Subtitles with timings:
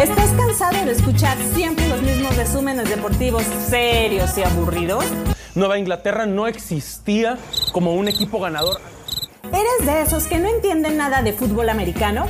[0.00, 5.04] ¿Estás cansado de escuchar siempre los mismos resúmenes deportivos serios y aburridos?
[5.56, 7.36] Nueva Inglaterra no existía
[7.72, 8.80] como un equipo ganador.
[9.48, 12.26] ¿Eres de esos que no entienden nada de fútbol americano?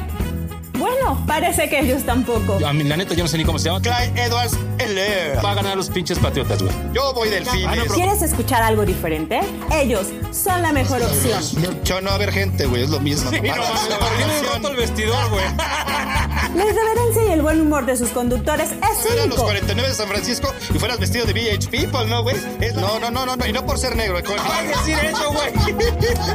[0.79, 2.59] Bueno, parece que ellos tampoco.
[2.65, 3.83] A mí, la neta, yo no sé ni cómo se llama.
[3.83, 5.45] Clyde Edwards Heller.
[5.45, 6.75] Va a ganar los pinches patriotas, güey.
[6.95, 7.69] Yo voy del fin.
[7.95, 9.41] ¿Quieres escuchar algo diferente?
[9.75, 11.43] Ellos son la mejor opción.
[11.85, 13.29] Yo no a haber gente, güey, es lo mismo.
[13.31, 15.45] Sí, no, mames, roto el vestidor, güey.
[16.55, 19.43] La irreverencia y el buen humor de sus conductores es Eran los único.
[19.45, 22.37] 49 de San Francisco y fueras vestido de VH People, ¿no, güey?
[22.75, 24.19] No, no, no, no, no, y no por ser negro.
[24.25, 24.37] con-
[24.69, 25.49] decir eso, güey.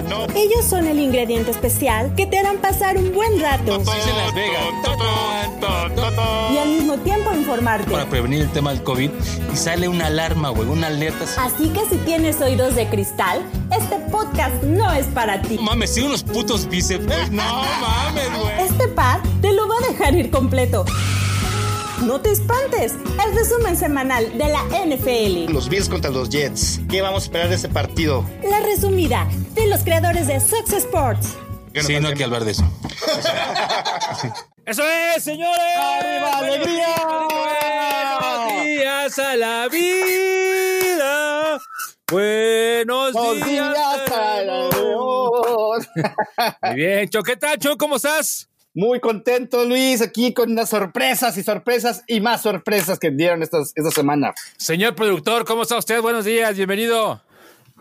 [0.07, 0.26] No.
[0.35, 4.34] Ellos son el ingrediente especial que te harán pasar un buen rato Es en Las
[4.34, 4.63] Vegas.
[6.54, 7.90] y al mismo tiempo informarte.
[7.91, 9.09] Para prevenir el tema del COVID
[9.52, 11.26] y sale una alarma, güey, una alerta.
[11.43, 15.58] Así que si tienes oídos de cristal, este podcast no es para ti.
[15.59, 17.04] Mames, sí, unos putos bíceps.
[17.31, 18.62] No mames, güey.
[18.62, 20.85] Este par te lo va a dejar ir completo.
[22.04, 22.94] No te espantes,
[23.26, 25.51] el resumen semanal de la NFL.
[25.51, 26.82] Los Bills contra los Jets.
[26.90, 28.23] ¿Qué vamos a esperar de ese partido?
[28.48, 31.29] La resumida de los creadores de Success Sports.
[31.82, 32.63] Sí, no hay que hablar de eso.
[34.66, 34.84] ¡Eso
[35.16, 35.60] es, señores!
[35.79, 36.95] ¡Arriba, alegría!
[37.32, 40.73] Buenos días a la vida.
[42.12, 43.76] Buenos días.
[46.62, 47.23] Muy bien, Cho.
[47.23, 47.77] ¿Qué tal, Cho?
[47.77, 48.49] ¿Cómo estás?
[48.76, 53.71] Muy contento, Luis, aquí con unas sorpresas y sorpresas y más sorpresas que dieron estas,
[53.76, 54.34] esta semana.
[54.57, 56.01] Señor productor, ¿cómo está usted?
[56.01, 57.21] Buenos días, bienvenido.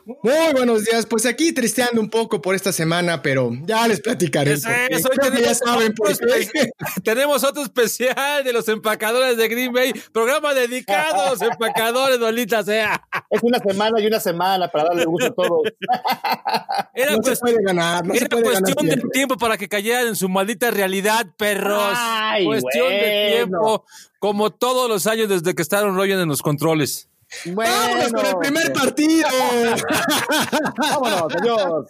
[0.05, 4.55] Muy buenos días, pues aquí tristeando un poco por esta semana, pero ya les platicaré.
[4.55, 6.71] Eso es, que ya tenemos saben por otro qué.
[7.05, 12.65] Tenemos otro especial de los empacadores de Green Bay, programa dedicado a los empacadores, bolita
[12.65, 13.01] sea.
[13.31, 15.63] Es una semana y una semana para darle gusto a todos.
[16.95, 19.11] Era, No se cuest- puede ganar, no se era puede ganar cuestión de siempre.
[19.13, 21.95] tiempo para que cayeran en su maldita realidad, perros.
[21.97, 23.37] Ay, cuestión de bueno.
[23.37, 23.85] tiempo,
[24.19, 27.09] como todos los años desde que estaban Royan en los controles.
[27.47, 29.29] Vámonos con el primer partido.
[30.77, 31.87] Vámonos, adiós.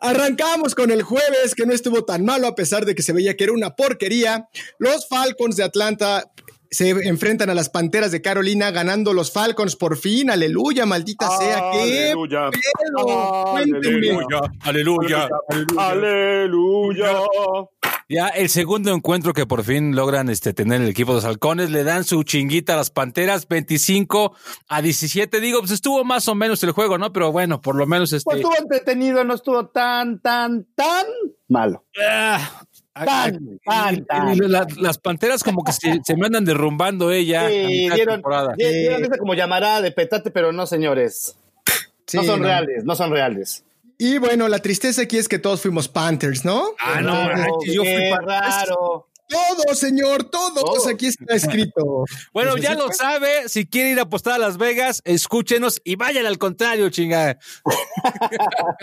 [0.00, 3.36] Arrancamos con el jueves, que no estuvo tan malo a pesar de que se veía
[3.36, 4.48] que era una porquería.
[4.78, 6.30] Los Falcons de Atlanta
[6.74, 10.30] se enfrentan a las Panteras de Carolina, ganando los Falcons por fin.
[10.30, 11.70] Aleluya, maldita sea.
[11.72, 12.50] ¿Qué Aleluya.
[12.50, 13.44] pedo?
[13.52, 14.18] Cuéntenme.
[14.60, 15.28] aleluya.
[15.78, 17.12] Aleluya.
[18.08, 21.70] Ya el segundo encuentro que por fin logran este, tener el equipo de los halcones,
[21.70, 24.34] le dan su chinguita a las panteras, 25
[24.68, 25.40] a 17.
[25.40, 27.12] Digo, pues estuvo más o menos el juego, ¿no?
[27.12, 28.24] Pero bueno, por lo menos este.
[28.24, 31.06] Pues estuvo entretenido, no estuvo tan, tan, tan
[31.48, 31.86] malo.
[32.06, 32.62] ah,
[32.94, 34.34] Tan, tan, tan.
[34.34, 37.48] y la- las panteras como que se, se me andan derrumbando ella.
[37.48, 38.22] Sí, dieron,
[38.56, 41.36] di- dieron esa como llamará de petate, pero no, señores.
[42.06, 42.46] Sí, no son no.
[42.46, 43.64] reales, no son reales.
[43.98, 46.66] Y bueno, la tristeza aquí es que todos fuimos Panthers, ¿no?
[46.80, 49.08] Ah, no, manches, yo fui raro.
[49.26, 50.54] Todos, señor, todos.
[50.62, 50.86] Todos.
[50.86, 52.04] Aquí está escrito.
[52.32, 53.48] Bueno, Pues ya lo sabe.
[53.48, 57.38] Si quiere ir a apostar a Las Vegas, escúchenos y vayan al contrario, chinga.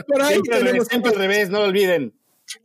[0.07, 2.13] Por ahí Siempre tenemos, siempre al revés, no lo olviden.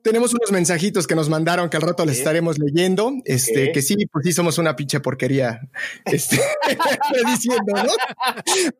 [0.02, 3.12] Tenemos unos mensajitos que nos mandaron que al rato les estaremos leyendo.
[3.24, 5.60] Este, que sí, pues sí somos una pinche porquería.
[6.04, 6.40] Este,
[7.26, 7.92] diciendo, ¿no?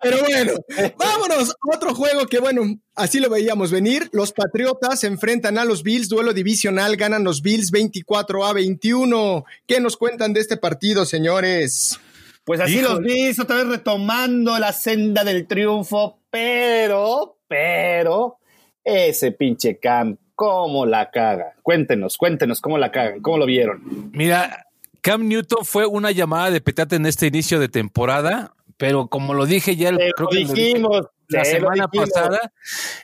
[0.01, 0.53] Pero bueno,
[0.99, 1.55] vámonos.
[1.75, 2.63] Otro juego que, bueno,
[2.95, 4.09] así lo veíamos venir.
[4.13, 9.45] Los Patriotas se enfrentan a los Bills, duelo divisional, ganan los Bills 24 a 21.
[9.67, 11.99] ¿Qué nos cuentan de este partido, señores?
[12.47, 12.95] Pues así Híjole.
[12.95, 18.39] los vi, otra vez retomando la senda del triunfo, pero, pero,
[18.85, 21.55] ese pinche Cam, ¿cómo la caga?
[21.63, 24.11] Cuéntenos, cuéntenos cómo la cagan, cómo lo vieron.
[24.13, 24.67] Mira,
[25.01, 29.47] Cam Newton fue una llamada de petate en este inicio de temporada, pero como lo
[29.47, 32.53] dije ya el, creo que dijimos, la semana pasada,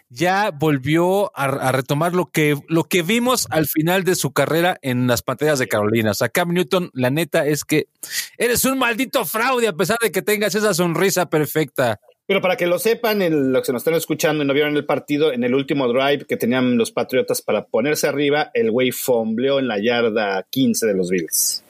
[0.08, 4.78] ya volvió a, a retomar lo que, lo que vimos al final de su carrera
[4.82, 6.12] en las pantallas de Carolina.
[6.12, 7.88] O sea, Cam Newton, la neta es que
[8.36, 11.98] eres un maldito fraude a pesar de que tengas esa sonrisa perfecta.
[12.26, 14.76] Pero para que lo sepan, en lo que se nos están escuchando y no vieron
[14.76, 18.92] el partido, en el último drive que tenían los Patriotas para ponerse arriba, el güey
[18.92, 21.64] fombleó en la yarda 15 de los Bills.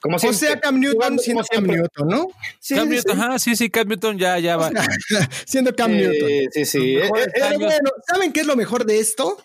[0.00, 1.66] Como O sea, Cam Newton siendo Cam.
[1.66, 2.28] Newton, ¿no?
[2.60, 4.70] Sí, Cam sí, Newton, ajá, sí, sí, Cam Newton ya, ya va.
[5.46, 6.28] siendo Cam Newton.
[6.52, 6.94] Sí, sí.
[6.96, 9.38] Los Eh, eh, Pero bueno, ¿saben qué es lo mejor de esto?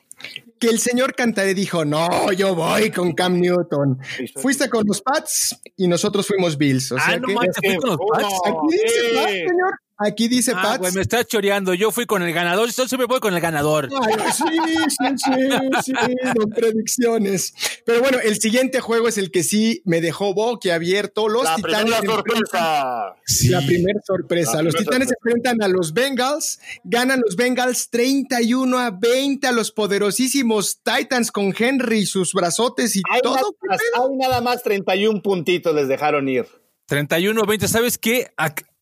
[0.60, 4.00] Que el señor Cantaré dijo, no, yo voy con Cam Newton.
[4.36, 6.92] Fuiste con los Pats y nosotros fuimos Bills.
[6.92, 8.00] O sea ah, no que- manches, fui con los.
[8.12, 8.36] Pats.
[8.46, 9.14] Aquí dice.
[9.16, 9.80] Pats, señor.
[10.00, 10.78] Aquí dice Ah, Pats.
[10.80, 11.74] güey, me estás choreando.
[11.74, 12.70] Yo fui con el ganador.
[12.72, 13.90] Yo siempre voy con el ganador.
[14.02, 14.44] Ay, sí,
[14.90, 15.94] sí, sí, sí,
[16.38, 17.54] con predicciones.
[17.86, 21.28] Pero bueno, el siguiente juego es el que sí me dejó boquiabierto.
[21.30, 23.16] Los La Titanes primera enfrentan- sorpresa.
[23.50, 24.54] La primera sorpresa.
[24.58, 26.60] La los Titanes se enfrentan a los Bengals.
[26.84, 33.02] Ganan los Bengals 31 a 20 a los poderosísimos Titans con Henry, sus brazotes y
[33.12, 33.36] Hay, todo.
[33.36, 36.46] nada más, hay nada más 31 puntitos les dejaron ir.
[36.88, 37.68] 31-20.
[37.68, 38.32] ¿Sabes qué?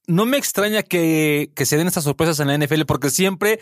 [0.08, 3.60] No me extraña que, que se den estas sorpresas en la NFL porque siempre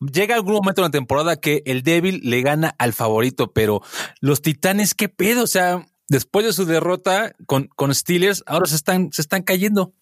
[0.00, 3.80] llega algún momento en la temporada que el débil le gana al favorito, pero
[4.20, 5.44] los titanes, ¿qué pedo?
[5.44, 9.94] O sea, después de su derrota con, con Steelers, ahora se están, se están cayendo.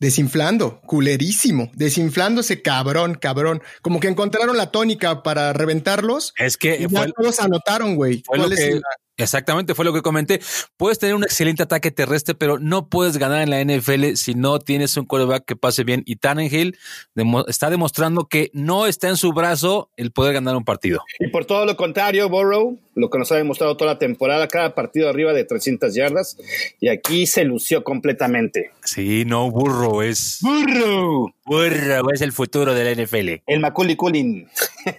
[0.00, 3.62] Desinflando, culerísimo, desinflándose cabrón, cabrón.
[3.80, 6.34] Como que encontraron la tónica para reventarlos.
[6.36, 8.22] Es que Y ya fue, todos anotaron, güey.
[8.24, 8.80] fue lo ¿Cuál es que, la-
[9.16, 10.40] exactamente fue lo que comenté.
[10.76, 14.58] Puedes tener un excelente ataque terrestre, pero no puedes ganar en la NFL si no
[14.58, 16.02] tienes un quarterback que pase bien.
[16.06, 16.76] Y Tannehill
[17.14, 21.00] demo- está demostrando que no está en su brazo el poder ganar un partido.
[21.20, 24.74] Y por todo lo contrario, Burrow, lo que nos ha demostrado toda la temporada, cada
[24.74, 26.36] partido arriba de 300 yardas,
[26.80, 28.70] y aquí se lució completamente.
[28.84, 30.38] Sí, no, burro es.
[30.42, 31.32] Burrow.
[31.44, 33.42] Burro es el futuro de la NFL.
[33.46, 34.48] El Macaulay Culin.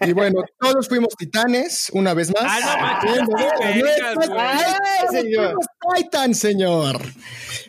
[0.02, 2.44] Y bueno, todos fuimos titanes, una vez más.
[2.46, 3.36] Ah, no,
[5.96, 7.02] Titan, señor.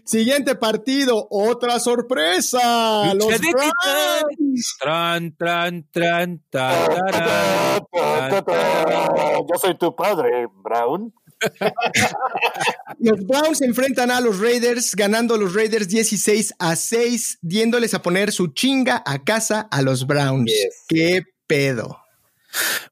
[0.04, 3.14] Siguiente partido, otra sorpresa.
[3.14, 4.45] Los Browns.
[4.80, 7.86] Tran, tran, tran, tran, tararán.
[9.48, 11.12] Yo soy tu padre, Brown.
[12.98, 18.00] Los Browns se enfrentan a los Raiders, ganando los Raiders 16 a 6, diéndoles a
[18.00, 20.50] poner su chinga a casa a los Browns.
[20.50, 20.84] Yes.
[20.88, 21.98] ¿Qué pedo?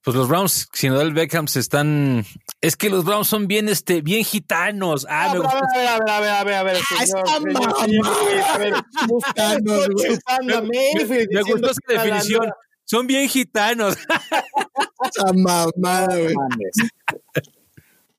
[0.02, 2.24] Pues los Browns, sin Odell Beckham, se están.
[2.60, 5.06] Es que los Browns son bien, este, bien gitanos.
[5.08, 5.58] Ah, me a ver, gusta.
[5.58, 7.74] a ver, a ver, a ver, a ver, a ver, Ah, señor, esa señor, mamá.
[7.84, 8.06] señor,
[8.50, 8.74] a ver,
[9.10, 10.08] usted no, está güey.
[10.16, 12.50] chupando a Mayfield Me gustó esa definición.
[12.86, 13.96] Son bien gitanos.
[13.96, 16.34] Esa mamada, güey.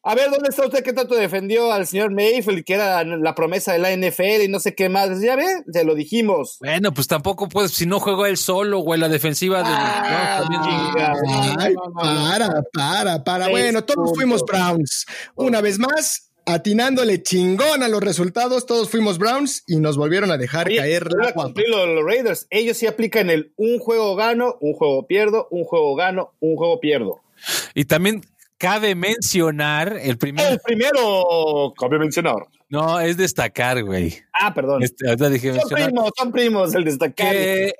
[0.08, 3.74] A ver, ¿dónde está usted que tanto defendió al señor Mayfield, que era la promesa
[3.74, 5.20] de la NFL y no sé qué más?
[5.20, 6.58] Ya ve, se lo dijimos.
[6.60, 9.70] Bueno, pues tampoco puedes, si no juego él solo, güey, la defensiva de.
[9.72, 11.60] Ah, no, también-.
[11.60, 13.48] Ay, para, para, para.
[13.48, 15.08] Bueno, todos fuimos Browns.
[15.34, 20.38] Una vez más, atinándole chingón a los resultados, todos fuimos Browns y nos volvieron a
[20.38, 22.46] dejar Oye, caer la lo de los Raiders.
[22.52, 26.80] Ellos sí aplican el un juego gano, un juego pierdo, un juego gano, un juego
[26.80, 27.22] pierdo.
[27.74, 28.22] Y también
[28.66, 30.60] cabe mencionar el El primer.
[30.62, 32.48] primero, cabe mencionar.
[32.68, 34.16] No, es destacar, güey.
[34.34, 34.82] Ah, perdón.
[34.82, 37.32] Este, ahorita dije son primos, son primos, el destacar.
[37.32, 37.76] que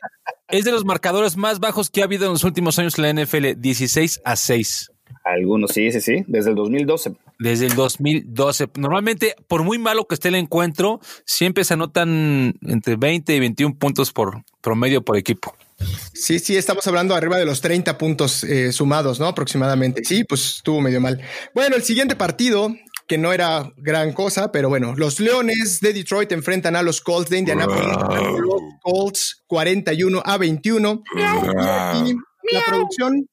[0.48, 3.24] es de los marcadores más bajos que ha habido en los últimos años en la
[3.24, 4.92] NFL, 16 a 6.
[5.24, 7.16] Algunos sí, sí, sí, desde el 2012.
[7.40, 8.70] Desde el 2012.
[8.76, 13.76] Normalmente, por muy malo que esté el encuentro, siempre se anotan entre 20 y 21
[13.80, 15.56] puntos por promedio por equipo.
[16.14, 19.28] Sí, sí, estamos hablando arriba de los 30 puntos eh, sumados, ¿no?
[19.28, 20.04] Aproximadamente.
[20.06, 21.22] Sí, pues estuvo medio mal.
[21.54, 22.74] Bueno, el siguiente partido,
[23.08, 27.30] que no era gran cosa, pero bueno, los Leones de Detroit enfrentan a los Colts
[27.30, 27.98] de Indianapolis.
[28.40, 31.04] Los Colts 41 a 21.
[31.16, 32.16] Y aquí
[32.52, 33.28] la producción,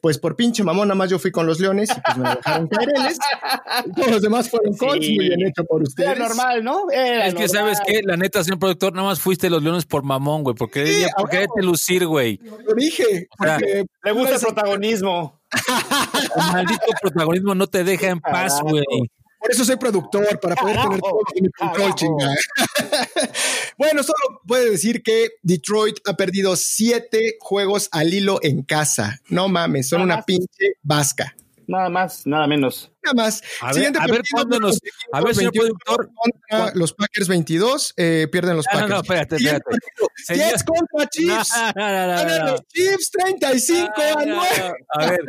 [0.00, 2.68] pues por pinche mamón, nada más yo fui con los Leones y pues me dejaron
[2.68, 3.18] caer ellos.
[3.96, 5.14] Todos los demás fueron Colts, Sí.
[5.16, 6.10] muy bien hecho por ustedes.
[6.10, 6.90] Era normal, ¿no?
[6.90, 7.48] Era Es que, normal.
[7.74, 8.00] ¿sabes qué?
[8.04, 10.54] La neta, señor productor, nada más fuiste los leones por mamón, güey.
[10.56, 12.40] Porque Sí, ¿por qué te lucir, güey?
[12.66, 15.40] Lo dije, porque Le gusta el protagonismo.
[16.36, 18.84] El maldito protagonismo no te deja en paz, güey.
[19.44, 21.96] Por eso soy productor, para poder Carajo, tener todo en mi control, carajo.
[21.98, 22.34] chinga.
[23.78, 29.20] bueno, solo puedo decir que Detroit ha perdido siete juegos al hilo en casa.
[29.28, 30.24] No mames, son Nada una más.
[30.24, 31.36] pinche vasca.
[31.66, 32.90] Nada más, nada menos.
[33.02, 33.42] Nada más.
[33.62, 34.80] A ver, a ver, cuándo nos-
[35.12, 36.10] a ver, señor 21 productor.
[36.14, 38.90] Contra los Packers 22, eh, pierden los no, Packers.
[38.90, 39.86] no, espérate, Siguiente espérate.
[39.86, 41.52] partido, Señor- Jets contra Chiefs.
[41.74, 42.50] No, no, no, no, no.
[42.52, 44.50] los Chiefs 35 a Ah, no, 9.
[44.58, 45.02] no.
[45.02, 45.20] A ver,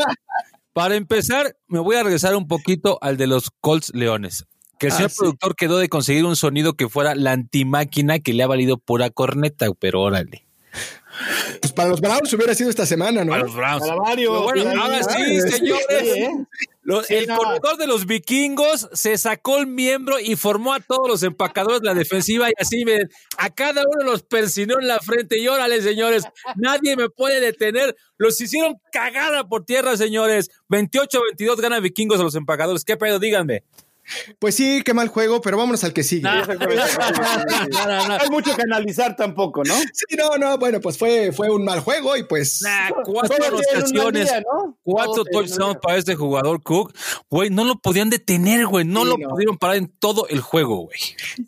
[0.75, 4.44] para empezar, me voy a regresar un poquito al de los Colts Leones.
[4.77, 5.15] Que el Ah, señor sí.
[5.20, 9.10] productor quedó de conseguir un sonido que fuera la antimáquina que le ha valido pura
[9.10, 10.46] corneta, pero órale.
[11.62, 13.34] Pues para los Browns hubiera sido esta semana, ¿no?
[13.34, 13.88] A los Browns.
[13.88, 14.34] Para varios.
[14.51, 15.86] Pero bueno, Sí, ahora sí, sí, señores.
[16.01, 16.29] Sí, ¿eh?
[16.86, 17.36] Lo- Sí, el no.
[17.38, 21.88] corredor de los vikingos se sacó el miembro y formó a todos los empacadores de
[21.88, 25.82] la defensiva y así miren, a cada uno los persinó en la frente y órale,
[25.82, 26.25] señores,
[26.56, 27.96] nadie me puede detener.
[28.18, 30.50] Los hicieron cagada por tierra, señores.
[30.70, 32.86] 28-22 gana vikingos a los empacadores.
[32.86, 33.18] ¿Qué pedo?
[33.20, 33.63] Díganme.
[34.39, 36.24] Pues sí, qué mal juego, pero vámonos al que sigue.
[36.24, 36.29] No
[38.19, 39.74] hay mucho que analizar tampoco, ¿no?
[39.93, 42.62] Sí, no, no, bueno, pues fue, fue un mal juego y pues.
[42.62, 44.77] Nah, cuatro anotaciones, día, ¿no?
[44.83, 46.93] cuatro touchdowns para este jugador Cook.
[47.29, 48.85] Güey, no lo podían detener, güey.
[48.85, 49.29] No Sí, lo no.
[49.29, 51.00] pudieron parar en todo el juego, güey.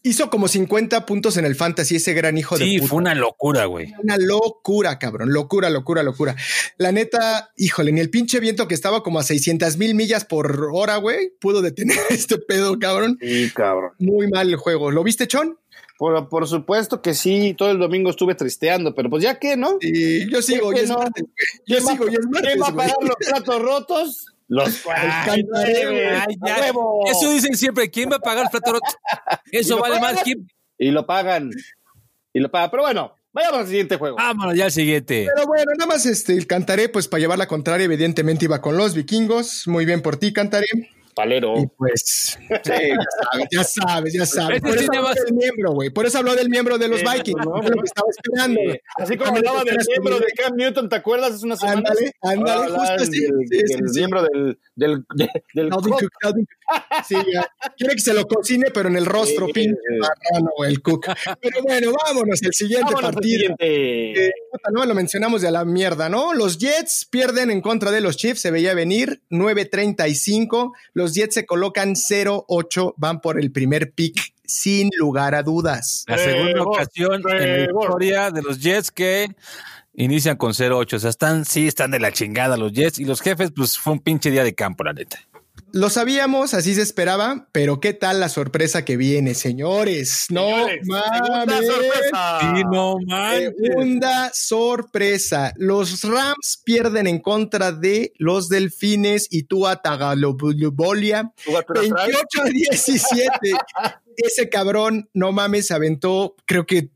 [0.03, 3.65] Hizo como 50 puntos en el fantasy, ese gran hijo de Sí, fue una locura,
[3.65, 3.93] güey.
[4.03, 5.31] Una locura, cabrón.
[5.33, 6.35] Locura, locura, locura.
[6.77, 10.69] La neta, híjole, ni el pinche viento que estaba como a 600 mil millas por
[10.73, 13.17] hora, güey, pudo detener este pedo, cabrón.
[13.21, 13.91] Sí, cabrón.
[13.99, 14.89] Muy mal el juego.
[14.91, 15.57] ¿Lo viste, Chon?
[15.97, 19.77] Por, por supuesto que sí, todo el domingo estuve tristeando, pero pues ya que, ¿no?
[19.81, 20.99] Sí, yo sigo, que y es no?
[20.99, 21.25] martes.
[21.25, 22.87] Yo ¿Quién va- sigo, y es martes, ¿Quién va a güey.
[22.87, 24.25] pagar los platos rotos?
[24.47, 26.61] Los Ay, Ay, a ya.
[26.61, 27.03] huevo.
[27.09, 27.89] Eso dicen siempre.
[27.89, 28.85] ¿Quién va a pagar el plato roto?
[29.51, 30.21] Eso vale más.
[30.23, 30.47] ¿Quién?
[30.77, 31.49] Y lo pagan.
[32.31, 32.69] Y lo pagan.
[32.71, 34.15] Pero bueno, vayamos al siguiente juego.
[34.17, 35.27] Vámonos ya al siguiente.
[35.33, 38.93] Pero bueno, nada más este, cantaré, pues para llevar la contraria, evidentemente iba con los
[38.93, 39.67] vikingos.
[39.67, 40.67] Muy bien por ti, cantaré.
[41.17, 41.55] Palero.
[41.57, 44.57] Y pues, sí, ya sabes, ya sabes, ya sabes.
[44.57, 45.89] Este Por eso habló del miembro, güey.
[45.89, 47.43] Por eso habló del miembro de los Vikings.
[47.45, 48.59] no, No, lo que estaba esperando.
[48.61, 51.33] Eh, así como hablaba del miembro de Cam Newton, ¿te acuerdas?
[51.33, 51.83] Hace unas semanas.
[51.91, 53.11] Ándale, ándale, justo así.
[53.11, 53.99] Sí.
[53.99, 54.59] miembro del.
[54.75, 55.69] del, de- del.
[57.07, 57.47] Sí, ya.
[57.77, 61.05] Quiere que se lo cocine, pero en el rostro, güey, el Cook.
[61.41, 63.39] Pero bueno, vámonos al siguiente Vámonos al partido.
[63.57, 64.27] siguiente.
[64.27, 64.31] Eh,
[64.71, 66.33] no lo mencionamos de la mierda, ¿no?
[66.33, 70.73] Los Jets pierden en contra de los Chiefs, se veía venir, 9.35.
[70.93, 76.05] Los Jets se colocan 0-8, van por el primer pick sin lugar a dudas.
[76.07, 79.35] La segunda ocasión en la historia de los Jets que
[79.93, 80.93] inician con 0-8.
[80.93, 82.99] O sea, están, sí, están de la chingada los Jets.
[82.99, 85.19] Y los jefes, pues fue un pinche día de campo, la neta.
[85.73, 90.25] Lo sabíamos, así se esperaba, pero ¿qué tal la sorpresa que viene, señores?
[90.29, 91.67] No Señores, segunda mames.
[91.67, 92.39] sorpresa.
[92.39, 93.53] Sí, no manches.
[93.61, 95.53] Segunda sorpresa.
[95.57, 101.89] Los Rams pierden en contra de los Delfines y Tua Tagovailoa Jugatura atrás.
[101.89, 103.29] 28 a 17.
[104.17, 106.89] Ese cabrón, no mames, aventó, creo que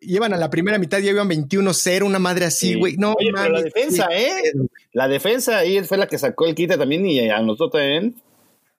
[0.00, 2.78] llevan a la primera mitad, ya iban 21-0, una madre así, Sí.
[2.78, 2.96] güey.
[2.96, 3.52] No Oye, pero mames.
[3.52, 4.52] la defensa, ¿eh?
[4.92, 8.20] La defensa ahí fue la que sacó el quite también y anotó también.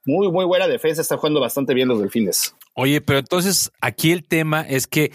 [0.06, 1.02] Muy, muy buena defensa.
[1.02, 2.56] Está jugando bastante bien los delfines.
[2.74, 5.12] Oye, pero entonces aquí el tema es que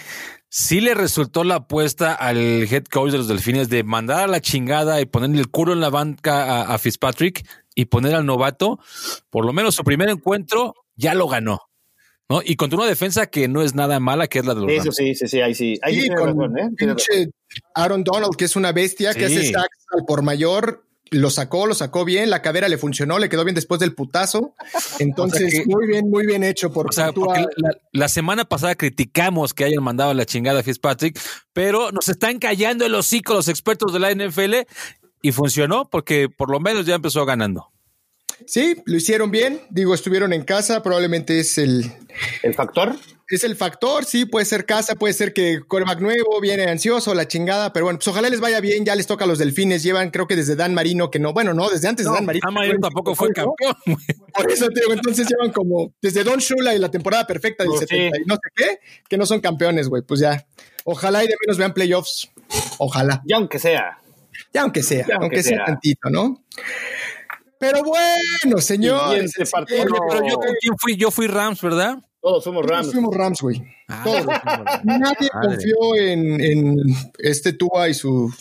[0.49, 4.41] sí le resultó la apuesta al head coach de los Delfines de mandar a la
[4.41, 8.79] chingada y ponerle el culo en la banca a, a Fitzpatrick y poner al novato,
[9.29, 11.66] por lo menos su primer encuentro ya lo ganó.
[12.29, 12.41] ¿No?
[12.45, 14.83] Y contra una defensa que no es nada mala, que es la de los Eso
[14.85, 14.97] Rams.
[14.97, 15.79] sí, sí, sí, ahí sí.
[15.83, 16.63] Ahí sí Sí, tiene con razón, ¿eh?
[16.63, 16.97] Razón.
[16.97, 17.31] pinche
[17.75, 20.83] Aaron Donald, que es una bestia, que hace sacks al por mayor.
[21.13, 24.55] Lo sacó, lo sacó bien, la cadera le funcionó, le quedó bien después del putazo.
[24.99, 28.09] Entonces, O sea que- muy bien, muy bien hecho por O sea, porque la, la
[28.09, 31.17] semana pasada criticamos que hayan mandado la chingada a Fitzpatrick,
[31.53, 34.67] pero nos están callando el hocico los expertos de la NFL
[35.23, 37.69] y funcionó porque por lo menos ya empezó ganando.
[38.45, 39.61] Sí, lo hicieron bien.
[39.71, 41.91] Digo, estuvieron en casa, probablemente es el,
[42.43, 42.95] El factor.
[43.29, 47.27] es el factor, sí, puede ser casa, puede ser que coreback nuevo, viene ansioso, la
[47.27, 50.11] chingada, pero bueno, pues ojalá les vaya bien, ya les toca a los delfines, llevan
[50.11, 52.47] creo que desde Dan Marino, que no, bueno, no, desde antes de Dan Marino.
[52.47, 53.35] Sam Marino tampoco fue ¿no?
[53.35, 53.75] campeón.
[53.87, 54.07] güey.
[54.33, 57.71] Por eso te digo, entonces llevan como desde Don Shula y la temporada perfecta del
[57.71, 57.97] Pues sí.
[57.97, 58.79] 70 y no sé qué,
[59.09, 60.47] que no son campeones, güey, pues ya.
[60.85, 62.31] Ojalá y de menos vean playoffs.
[62.79, 63.23] Ojalá.
[63.27, 63.99] Ya aunque sea.
[64.53, 65.57] Ya aunque sea, Ya aunque, aunque sea.
[65.57, 65.65] sea.
[65.65, 66.45] tantito, ¿no?
[67.59, 68.57] Pero bueno.
[68.57, 71.99] Oye, pero yo con quién fui, yo fui Rams, ¿verdad?
[72.21, 72.93] Todos somos Todos Rams.
[72.93, 73.63] fuimos Rams, güey.
[73.89, 74.27] Ah, Todos.
[74.27, 74.81] Madre.
[74.85, 76.77] Nadie confió en, en
[77.19, 78.33] este Tua y su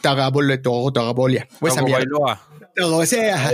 [0.00, 1.48] Tagaboleto, Tagabolia.
[1.60, 1.82] O mierda.
[1.90, 2.46] Bailoa.
[2.82, 3.50] O sea,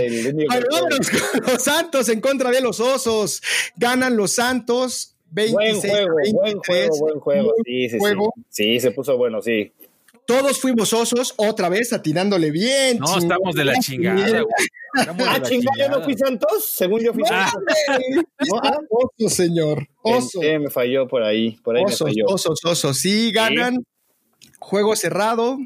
[0.71, 3.41] vámonos con los Santos en contra de los Osos.
[3.75, 6.89] Ganan los Santos 26 Buen juego, a buen 23.
[6.89, 7.53] juego, buen juego.
[7.65, 8.33] Sí, sí, juego.
[8.49, 8.63] sí.
[8.63, 9.73] Sí, se puso bueno, sí.
[10.27, 12.99] Todos fuimos osos, otra vez atinándole bien.
[12.99, 14.67] No, estamos de la chingada, güey.
[14.97, 16.65] Ah, la chingada, yo no fui Santos.
[16.75, 18.25] Según yo fui Ah, Santos.
[18.51, 18.77] No, ah.
[18.89, 19.87] Oso, señor.
[20.01, 20.41] Oso.
[20.41, 21.51] Sí, me falló por ahí.
[21.63, 22.25] Por ahí Osos, me falló.
[22.27, 22.97] osos, osos.
[22.99, 23.85] Sí, ganan.
[24.59, 25.57] Juego cerrado.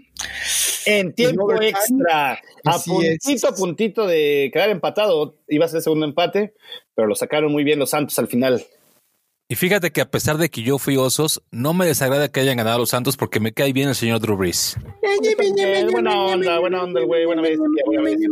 [0.85, 2.39] En tiempo extra.
[2.63, 5.37] A puntito a puntito de quedar empatado.
[5.47, 6.53] Iba a ser segundo empate,
[6.93, 8.63] pero lo sacaron muy bien los Santos al final.
[9.51, 12.55] Y fíjate que a pesar de que yo fui osos, no me desagrada que hayan
[12.55, 14.77] ganado los Santos porque me cae bien el señor Drew Brees.
[15.91, 18.29] Buena onda, buena onda el güey, buena bestia, buena bestia.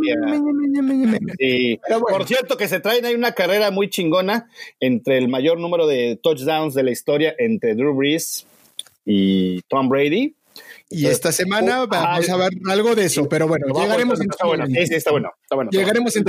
[1.38, 1.78] Sí.
[1.86, 2.16] Pero bueno.
[2.16, 4.48] Por cierto, que se traen ahí una carrera muy chingona
[4.80, 8.46] entre el mayor número de touchdowns de la historia entre Drew Brees
[9.04, 10.34] y Tom Brady.
[10.88, 14.46] Y esta semana vamos Ah, a ver algo de eso, pero bueno, llegaremos en está
[14.46, 14.62] bueno.
[14.62, 14.80] momento.
[14.80, 15.30] Sí, sí, está bueno.
[15.42, 16.24] Está bueno está Llegaremos en.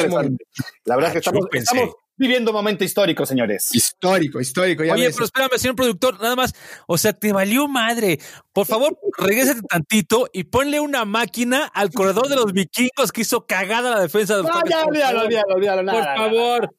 [0.84, 1.64] La verdad es que estamos, Achúpense.
[1.64, 3.74] estamos viviendo un momento histórico, señores.
[3.74, 4.84] Histórico, histórico.
[4.84, 6.54] Ya Oye, pero espérame, señor productor, nada más.
[6.88, 8.20] O sea, te valió madre.
[8.54, 13.46] Por favor, regrésate tantito y ponle una máquina al corredor de los vikingos que hizo
[13.48, 15.26] cagada la defensa de los No, ya, Por olvídalo, favor.
[15.26, 15.82] olvídalo, olvídalo.
[15.82, 16.76] Por nada, nada, favor.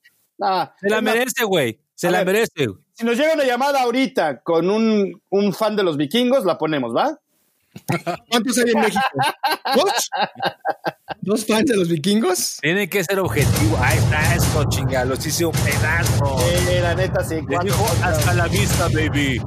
[0.81, 1.81] Se la merece, güey.
[1.95, 2.27] Se A la ver.
[2.35, 2.67] merece.
[2.67, 2.79] güey.
[2.95, 6.95] Si nos llega una llamada ahorita con un, un fan de los vikingos, la ponemos,
[6.95, 7.19] ¿va?
[8.29, 9.01] ¿Cuántos hay en México?
[9.75, 10.11] ¿Dos?
[11.21, 12.59] ¿Dos fans de los vikingos?
[12.61, 13.79] Tiene que ser objetivo.
[13.81, 15.05] Ahí está esto, chinga.
[15.05, 16.37] Los hice un pedazo.
[16.69, 17.37] Eh, la neta, sí.
[17.37, 19.41] Les ¿cuántos- dijo hasta la vista, baby.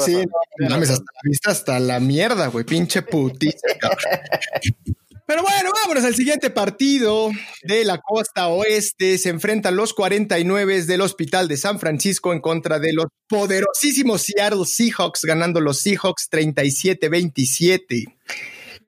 [0.00, 0.24] Sí,
[0.58, 3.68] no, mames, hasta la vista, hasta la mierda, güey, pinche putiza.
[5.28, 7.30] Pero bueno, vámonos al siguiente partido
[7.62, 9.18] de la costa oeste.
[9.18, 14.64] Se enfrentan los 49 del Hospital de San Francisco en contra de los poderosísimos Seattle
[14.64, 18.16] Seahawks, ganando los Seahawks 37-27.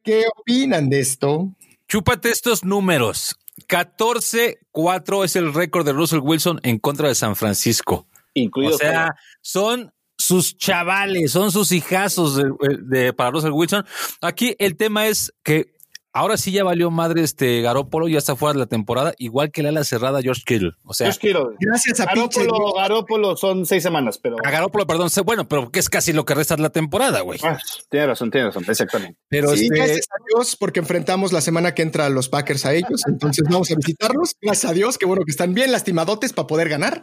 [0.02, 1.54] ¿Qué opinan de esto?
[1.86, 3.36] Chúpate estos números.
[3.68, 8.06] 14-4 es el récord de Russell Wilson en contra de San Francisco.
[8.32, 13.84] Incluido O sea, son sus chavales, son sus hijazos de, de- para Russell Wilson.
[14.22, 15.74] Aquí el tema es que
[16.12, 19.60] ahora sí ya valió madre este Garópolo, ya está fuera de la temporada, igual que
[19.60, 20.72] el ala cerrada George Kittle.
[20.84, 21.52] O sea, Yo quiero.
[21.58, 22.06] Gracias a.
[22.06, 24.36] Garópolo, Garópolo son seis semanas, pero.
[24.44, 27.38] a Garópolo, perdón, bueno, pero que es casi lo que resta de la temporada, güey.
[27.42, 29.18] Ah, tiene razón, tiene razón, exactamente.
[29.28, 32.66] Pero Sí, este, gracias a Dios, porque enfrentamos la semana que entra a los Packers
[32.66, 33.02] a ellos.
[33.06, 34.36] Entonces vamos a visitarlos.
[34.40, 37.02] Gracias a Dios, qué bueno que están bien lastimadotes para poder ganar.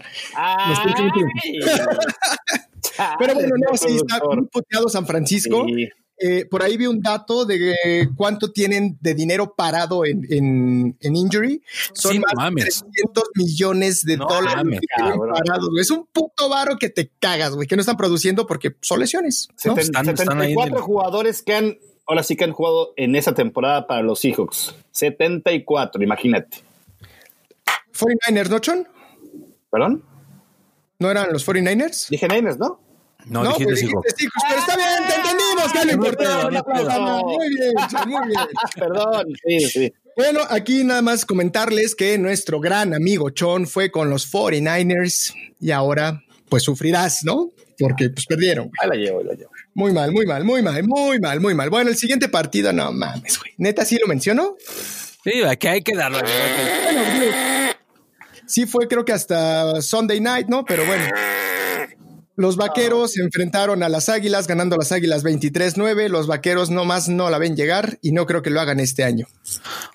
[0.86, 1.18] Últimos
[3.20, 5.66] Pero bueno, no, sí, está muy puteado San Francisco.
[5.68, 5.88] Sí.
[6.20, 11.16] Eh, por ahí vi un dato de cuánto tienen de dinero parado en, en, en
[11.16, 11.62] injury.
[11.94, 12.66] Son Sí, no más mames.
[12.66, 15.70] de 300 millones de No dólares mames, que tienen parados.
[15.70, 15.82] güey.
[15.82, 19.48] Es un puto varo que te cagas, güey, que no están produciendo porque son lesiones.
[19.66, 19.78] ¿no?
[19.78, 23.16] Están- están ahí en 74 el- jugadores que han, ahora sí que han jugado en
[23.16, 24.74] esa temporada para los Seahawks.
[24.92, 26.64] 74, imagínate.
[27.94, 28.88] 49ers, ¿no, Chon?
[29.72, 30.04] ¿Perdón?
[31.00, 32.10] ¿No eran los 49ers?
[32.10, 32.80] Dije Niners, ¿no?
[33.30, 37.24] No, No, dijiste pues dijiste Seahawks, pero está bien, te entendimos, que es lo importante.
[37.24, 37.74] Muy bien,
[38.08, 38.40] muy bien.
[38.76, 39.94] Perdón, sí, sí.
[40.16, 45.72] Bueno, aquí nada más comentarles que nuestro gran amigo Chon fue con los 49ers y
[45.72, 47.52] ahora pues sufrirás, ¿no?
[47.78, 48.72] Porque pues perdieron.
[48.82, 49.52] Ahí la llevo, la llevo.
[49.76, 51.70] Muy mal, muy mal, muy mal, muy mal, muy mal.
[51.70, 53.52] Bueno, el siguiente partido, no mames, güey.
[53.58, 54.56] Neta, sí lo mencionó.
[55.24, 56.20] Sí, aquí hay que darlo.
[56.20, 57.02] Bueno,
[58.48, 60.66] sí fue creo que hasta Sunday night, ¿no?
[60.66, 61.06] Pero bueno.
[62.38, 66.08] Los vaqueros se enfrentaron a las águilas, ganando las águilas 23-9.
[66.08, 69.26] Los vaqueros nomás no la ven llegar y no creo que lo hagan este año.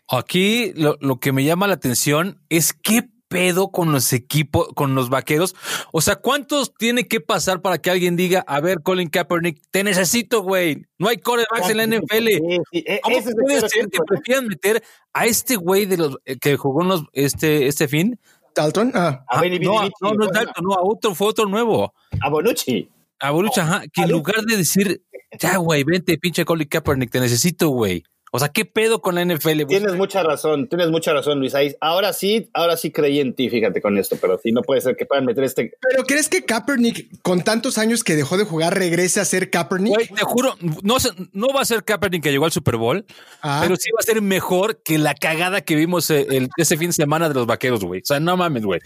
[0.08, 4.94] Aquí lo, lo que me llama la atención es qué pedo con los equipos, con
[4.94, 5.54] los vaqueros.
[5.90, 9.82] O sea, ¿cuántos tiene que pasar para que alguien diga, a ver, Colin Kaepernick, te
[9.82, 10.84] necesito, güey?
[10.98, 12.26] No hay corebacks en la NFL.
[12.26, 14.82] Sí, sí, e- ¿Cómo puede ser que prefieran meter
[15.14, 18.20] a este güey de los eh, que jugó en los, este, este fin?
[18.54, 21.92] Dalton, ah, A Benny no, no, no es Dalton, no, a otro, fue otro nuevo.
[22.20, 22.88] A Bonucci.
[23.22, 25.00] A Borucha, ajá, que en lugar de decir,
[25.38, 28.02] ya, güey, vente, pinche Colin Kaepernick, te necesito, güey.
[28.34, 29.66] O sea, ¿qué pedo con la NFL?
[29.68, 31.52] Tienes mucha razón, tienes mucha razón, Luis.
[31.82, 34.96] Ahora sí, ahora sí creí en ti, fíjate con esto, pero sí no puede ser
[34.96, 35.74] que puedan meter este.
[35.86, 39.94] Pero ¿crees que Kaepernick, con tantos años que dejó de jugar, regrese a ser Kaepernick?
[39.94, 40.96] Güey, te juro, no,
[41.34, 43.04] no va a ser Kaepernick que llegó al Super Bowl,
[43.42, 43.60] Ah.
[43.62, 46.88] pero sí va a ser mejor que la cagada que vimos eh, el- ese fin
[46.88, 48.00] de semana de los vaqueros, güey.
[48.00, 48.80] O sea, no mames, güey.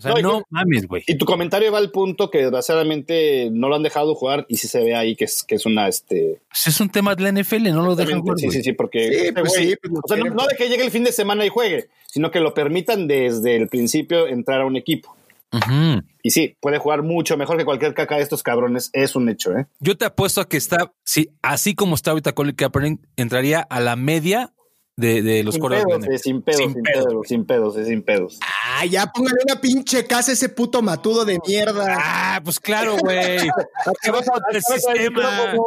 [0.00, 1.04] O sea, No, mames, güey.
[1.06, 4.66] Y tu comentario va al punto que desgraciadamente no lo han dejado jugar y sí
[4.66, 6.40] se ve ahí que es, que es una este.
[6.48, 9.08] Pues es un tema de la NFL, no lo dejan jugar, sí, sí, sí, porque
[9.08, 11.12] Sí, este pues sí, pues o sea, no, no de que llegue el fin de
[11.12, 15.14] semana y juegue, sino que lo permitan desde el principio entrar a un equipo.
[15.52, 16.02] Ujú.
[16.22, 19.56] Y sí, puede jugar mucho mejor que cualquier caca de estos cabrones, es un hecho,
[19.56, 19.66] ¿eh?
[19.80, 23.80] Yo te apuesto a que está, sí, así como está ahorita Colin Kaepernick, entraría a
[23.80, 24.52] la media
[24.96, 27.44] de, de los sin quarterbacks pedos, de eh, sin pedos, Sin sin pedos, pedos, sin
[27.46, 28.38] pedos, eh, sin pedos.
[28.42, 31.96] Ah, ya póngale una pinche casa a ese puto matudo de mierda.
[31.98, 33.38] Ah, pues claro, güey.
[34.02, 35.54] que va a matar el sistema.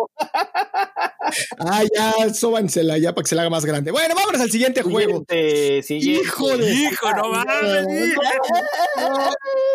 [1.57, 3.91] Ah, ya, sóbansela ya para que se la haga más grande.
[3.91, 5.23] Bueno, vámonos al siguiente juego.
[5.27, 5.95] Siguiente.
[5.95, 6.71] Hijo de.
[6.71, 7.87] Hijo, no mames.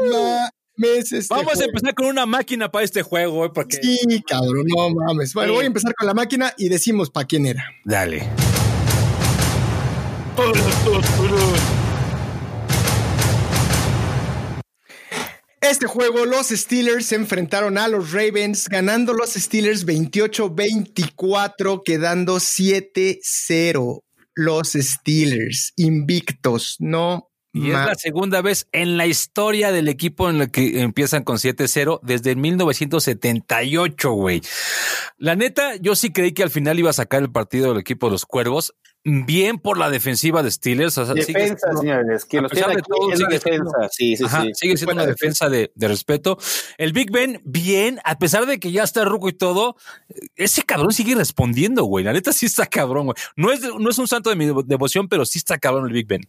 [0.02, 0.38] No
[0.80, 3.78] este Vamos a empezar con una máquina para este juego, güey, porque.
[3.82, 5.34] Sí, cabrón, no mames.
[5.34, 5.56] Bueno, Sí.
[5.56, 7.64] voy a empezar con la máquina y decimos para quién era.
[7.84, 8.28] Dale.
[15.60, 24.02] Este juego, los Steelers se enfrentaron a los Ravens, ganando los Steelers 28-24, quedando 7-0.
[24.34, 30.38] Los Steelers, invictos, no Y es la segunda vez en la historia del equipo en
[30.38, 34.40] la que empiezan con 7-0 desde 1978, güey.
[35.16, 38.06] La neta, yo sí creí que al final iba a sacar el partido del equipo
[38.06, 38.74] de los Cuervos,
[39.04, 40.98] bien por la defensiva de Steelers.
[40.98, 42.26] o sea, sigue Defensa, siendo- señores.
[42.32, 43.40] Los tiene de aquí todo, sigue defensa.
[43.42, 44.50] siendo- Sí, sí, Ajá, sí.
[44.54, 46.38] sigue siendo una defensa de, de respeto.
[46.76, 49.76] El Big Ben, bien, a pesar de que ya está ruco y todo,
[50.36, 52.04] ese cabrón sigue respondiendo, güey.
[52.04, 53.16] La neta sí está cabrón, güey.
[53.36, 55.92] No es, no es un santo de mi devo- devoción, pero sí está cabrón el
[55.92, 56.20] Big Ben.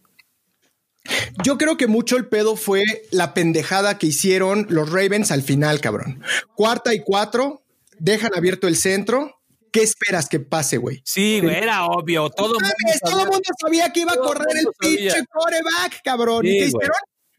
[1.42, 5.80] Yo creo que mucho el pedo fue la pendejada que hicieron los Ravens al final,
[5.80, 6.22] cabrón.
[6.54, 7.62] Cuarta y cuatro,
[7.98, 9.39] dejan abierto el centro.
[9.72, 11.02] ¿Qué esperas que pase, güey?
[11.04, 12.28] Sí, güey, era obvio.
[12.30, 16.44] Todo el mundo, mundo, sabía que iba a correr el pinche coreback, cabrón.
[16.46, 16.96] ¿Y qué hicieron?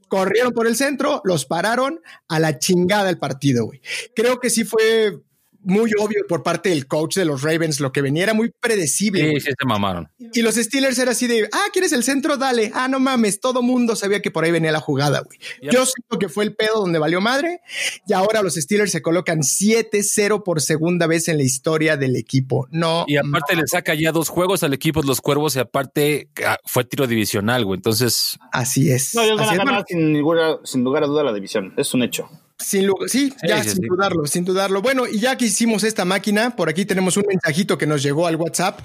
[0.08, 3.82] Corrieron por el centro, los pararon a la chingada el partido, güey.
[4.14, 5.22] Creo que sí fue
[5.64, 9.34] muy obvio por parte del coach de los Ravens lo que venía era muy predecible.
[9.34, 10.10] Sí, sí, se mamaron.
[10.34, 12.38] Y los Steelers era así de, ah, ¿quieres el centro?
[12.38, 12.72] Dale.
[12.74, 15.40] Ah, no mames, todo mundo sabía que por ahí venía la jugada, güey.
[15.62, 17.62] Yo siento que fue el pedo donde valió madre
[18.08, 22.68] y ahora los Steelers se colocan 7-0 por segunda vez en la historia del equipo.
[22.72, 23.06] No.
[23.08, 26.58] Y aparte le saca ya dos juegos al equipo de los Cuervos y aparte ah,
[26.66, 27.78] fue tiro divisional, güey.
[27.78, 28.38] Entonces.
[28.52, 29.14] Así es.
[29.16, 30.24] No, ellos van a ganar sin,
[30.64, 31.74] sin lugar a duda la división.
[31.78, 32.30] Es un hecho.
[32.62, 34.82] Sin lugar, sí, ya sin dudarlo, sin dudarlo.
[34.82, 38.28] Bueno, y ya que hicimos esta máquina, por aquí tenemos un mensajito que nos llegó
[38.28, 38.80] al WhatsApp.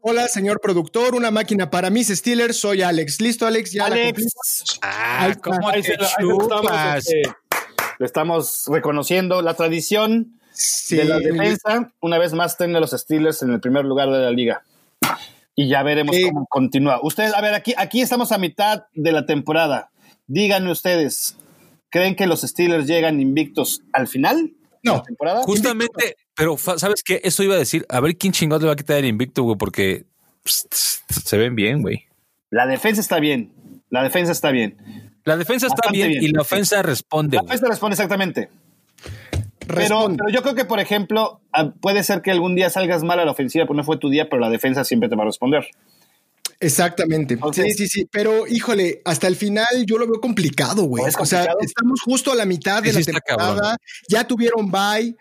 [0.00, 2.56] Hola, señor productor, una máquina para mis Steelers.
[2.56, 3.20] Soy Alex.
[3.20, 3.72] ¿Listo, Alex?
[3.72, 4.26] ¿Ya Alex.
[4.82, 7.22] ah, ¿cómo estamos, este,
[7.98, 10.40] le estamos reconociendo la tradición
[10.90, 11.92] de la defensa.
[12.00, 14.62] Una vez más, tiene a los Steelers en el primer lugar de la liga.
[15.54, 17.00] Y ya veremos cómo continúa.
[17.02, 19.90] Ustedes, a ver, aquí, aquí estamos a mitad de la temporada.
[20.26, 21.36] Díganme ustedes,
[21.90, 24.52] ¿Creen que los Steelers llegan invictos al final?
[24.82, 25.42] No, la temporada?
[25.42, 27.20] justamente, pero ¿sabes qué?
[27.22, 29.58] Eso iba a decir, a ver quién chingón le va a quitar el invicto, güey,
[29.58, 30.04] porque
[30.44, 32.06] se ven bien, güey.
[32.48, 33.52] La defensa está bien,
[33.90, 34.76] la defensa está bien.
[35.24, 37.36] La defensa está bien, y la ofensa responde.
[37.36, 38.48] La ofensa responde exactamente.
[39.66, 43.20] Pero, pero, yo creo que, por ejemplo, ah, puede ser que algún día salgas mal
[43.20, 45.26] a la ofensiva, pues no fue tu día, pero la defensa siempre te va a
[45.26, 45.68] responder.
[46.60, 47.38] Exactamente.
[47.52, 48.08] Sí, sí, sí.
[48.12, 51.04] Pero híjole, hasta el final yo lo veo complicado, güey.
[51.18, 53.76] O sea, estamos justo a la mitad de la temporada.
[54.08, 55.16] Ya tuvieron bye.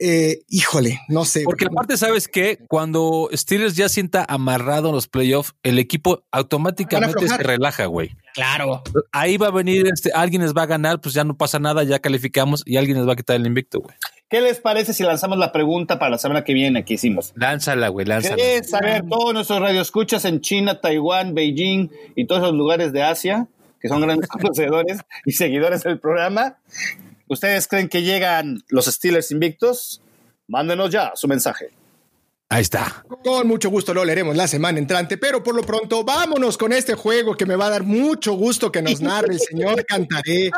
[0.00, 1.42] Eh, híjole, no sé.
[1.42, 7.28] Porque aparte, ¿sabes que Cuando Steelers ya sienta amarrado en los playoffs, el equipo automáticamente
[7.28, 8.16] se relaja, güey.
[8.32, 8.84] Claro.
[9.10, 11.82] Ahí va a venir, este, alguien les va a ganar, pues ya no pasa nada,
[11.82, 13.96] ya calificamos y alguien les va a quitar el invicto, güey.
[14.28, 17.32] ¿Qué les parece si lanzamos la pregunta para la semana que viene que hicimos?
[17.34, 18.36] Lánzala, güey, lánzala.
[18.36, 23.46] ¿Querés saber todos nuestros radioescuchas en China, Taiwán, Beijing y todos los lugares de Asia,
[23.80, 26.58] que son grandes conocedores y seguidores del programa?
[27.26, 30.02] ¿Ustedes creen que llegan los Steelers invictos?
[30.46, 31.70] Mándenos ya su mensaje.
[32.50, 33.04] Ahí está.
[33.22, 36.94] Con mucho gusto lo leeremos la semana entrante, pero por lo pronto vámonos con este
[36.94, 40.50] juego que me va a dar mucho gusto que nos narre el señor Cantaré.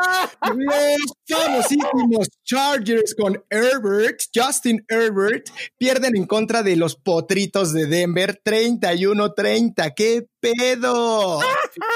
[0.55, 8.41] Los famosísimos Chargers con Herbert, Justin Herbert, pierden en contra de los Potritos de Denver
[8.41, 9.93] 31-30.
[9.93, 11.39] ¡Qué pedo!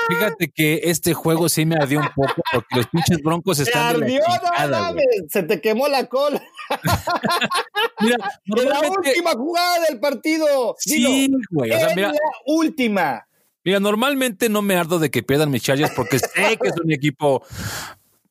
[0.07, 4.01] Fíjate que este juego sí me ardió un poco porque los pinches broncos están.
[4.01, 4.21] ardió,
[4.69, 4.95] no
[5.29, 6.41] Se te quemó la cola.
[7.99, 10.75] Mira, la última jugada del partido.
[10.79, 11.71] Sí, güey.
[11.71, 12.13] O sea, la
[12.45, 13.27] última.
[13.63, 16.91] Mira, normalmente no me ardo de que pierdan mis Chargers porque sé que es un
[16.91, 17.43] equipo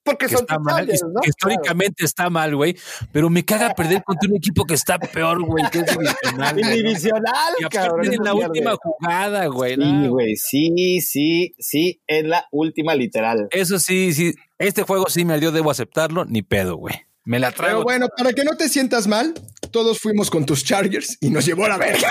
[0.05, 0.89] porque son está mal,
[1.25, 2.77] históricamente está mal, güey,
[3.13, 6.57] pero me caga perder contra un equipo que está peor, güey, que es divisional.
[6.57, 8.13] divisional, cabrón.
[8.13, 9.77] en la última jugada, güey.
[9.77, 13.49] Sí, güey, sí, sí, sí, en la última literal.
[13.51, 16.95] Eso sí, sí, este juego sí me dio, debo aceptarlo, ni pedo, güey.
[17.27, 17.79] Me la traigo.
[17.79, 19.33] Pero bueno, para que no te sientas mal,
[19.71, 22.09] todos fuimos con tus Chargers y nos llevó a la verga.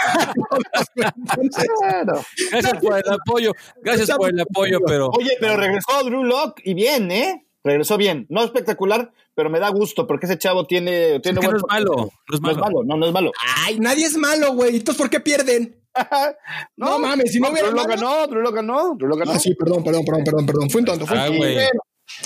[2.51, 3.53] Gracias por el apoyo.
[3.84, 5.10] Gracias por el apoyo, pero.
[5.10, 7.45] Oye, pero regresó Drew Lock y bien, ¿eh?
[7.63, 8.26] Regresó bien.
[8.30, 11.19] No espectacular, pero me da gusto porque ese chavo tiene.
[11.19, 12.84] tiene no, es malo, no es malo.
[12.84, 13.32] No no, es malo.
[13.65, 14.76] Ay, nadie es malo, güey.
[14.76, 15.80] Entonces, ¿por qué pierden?
[16.78, 17.69] no, mames, si no hubiera.
[17.69, 19.32] Drew lo ganó, Drew lo ganó, Drew lo ganó.
[19.32, 20.69] Ah, sí, perdón, perdón, perdón, perdón, perdón.
[20.69, 21.45] Fue un tonto, fue un ah, tonto.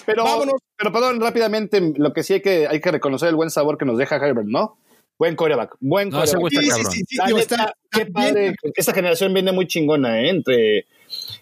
[0.05, 0.55] pero, vámonos.
[0.77, 3.85] Pero perdón, rápidamente, lo que sí hay que, hay que reconocer el buen sabor que
[3.85, 4.77] nos deja Herbert, ¿no?
[5.19, 6.49] Buen coreback, buen no, coreback.
[6.51, 8.55] Sí, sí, sí, sí, está, qué padre.
[8.75, 10.29] Esta generación viene muy chingona, ¿eh?
[10.29, 10.85] Entre,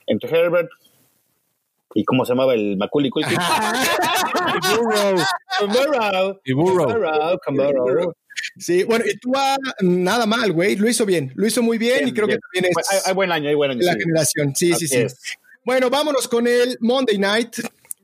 [0.07, 0.69] entre Herbert,
[1.97, 3.37] ¿Y cómo se llamaba el Macaulay Culkin?
[4.61, 6.41] y Burrow.
[6.43, 6.53] Y
[8.57, 9.31] Sí, bueno, y tú
[9.79, 10.75] nada mal, güey.
[10.75, 13.07] Lo hizo bien, lo hizo muy bien, y creo que también es.
[13.07, 13.79] Hay, buen año, hay buen año.
[13.81, 15.05] La generación, sí, sí, sí.
[15.63, 17.59] Bueno, vámonos con el Monday Night.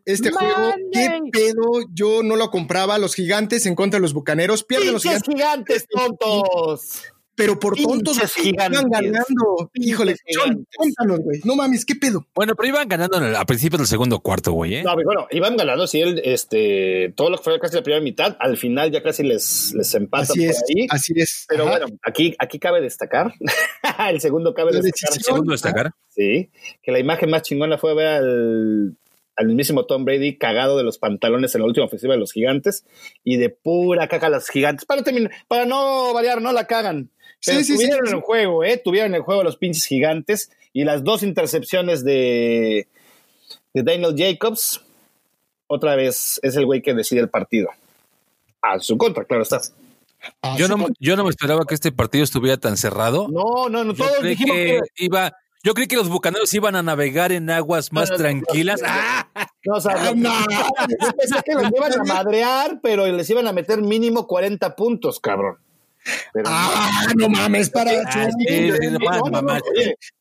[0.06, 2.98] Este juego, qué pedo, yo no lo compraba.
[2.98, 4.64] Los gigantes en contra de los bucaneros.
[4.64, 5.30] Pierden los gigantes.
[5.30, 7.04] gigantes tontos!
[7.42, 9.72] Pero por tontos iban ganando.
[9.74, 10.16] Híjole,
[10.76, 11.42] cuéntanos, güey.
[11.44, 12.28] No mames, ¿qué pedo?
[12.36, 14.76] Bueno, pero iban ganando a principios del segundo cuarto, güey.
[14.76, 14.84] ¿eh?
[14.84, 18.38] No, bueno, iban ganando, sí, el, este, todo lo que fue casi la primera mitad,
[18.40, 20.88] al final ya casi les, les empatan así por es, ahí.
[20.90, 21.46] Así es.
[21.50, 23.34] Pero bueno, aquí, aquí cabe destacar,
[24.10, 25.18] el segundo cabe destacar.
[25.18, 25.92] ¿El segundo destacar?
[26.10, 26.52] Sí,
[26.84, 28.98] que la imagen más chingona fue ver al
[29.42, 32.86] al mismísimo Tom Brady cagado de los pantalones en la última ofensiva de los gigantes
[33.24, 34.86] y de pura caca a los gigantes.
[34.86, 37.10] Para, terminar, para no variar, no la cagan.
[37.46, 38.78] Pero sí, tuvieron el juego, ¿eh?
[38.84, 42.88] Tuvieron el juego los pinches gigantes y las dos intercepciones de,
[43.74, 44.82] de Daniel Jacobs,
[45.68, 47.70] otra vez es el güey que decide el partido.
[48.62, 49.60] A su contra, claro está.
[50.44, 53.28] Ah, Yo no, yo no me esperaba que este partido estuviera tan cerrado.
[53.28, 55.06] No, no, no, Yo todos creí dijimos que que...
[55.06, 58.30] iba, yo creí que los bucaneros iban a navegar en aguas más No, no, no,
[58.30, 58.82] tranquilas.
[58.82, 58.94] no, no.
[58.96, 59.28] ¡Ah!
[59.64, 60.48] No, o sea, Ah, no, no.
[60.90, 65.20] yo pensé que los iban a madrear, pero les iban a meter mínimo 40 puntos,
[65.20, 65.58] cabrón.
[66.34, 67.92] Pero Ah, no mames, para.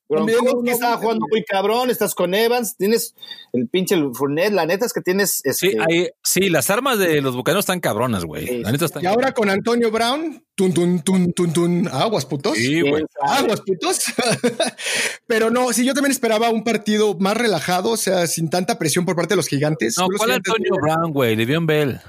[0.09, 3.15] No, no, estaba jugando muy cabrón, estás con Evans, tienes
[3.53, 7.37] el pinche Fournette, la neta es que tienes Sí, este, sí, las armas de los
[7.37, 8.45] bucaneros están cabronas, güey.
[8.45, 8.59] Sí.
[8.59, 11.89] La neta están Y ahora con Antonio Brown, tun, tun, tun, tun, tun.
[11.93, 12.57] Aguas, putos.
[12.57, 13.05] Sí, güey.
[13.23, 14.01] Aguas, putos.
[15.29, 19.05] Pero no, sí, yo también esperaba un partido más relajado, o sea, sin tanta presión
[19.05, 19.97] por parte de los gigantes.
[19.97, 21.37] No, ¿cuál gigantes- Antonio Brown, güey?
[21.37, 22.01] Le'Veon Bell.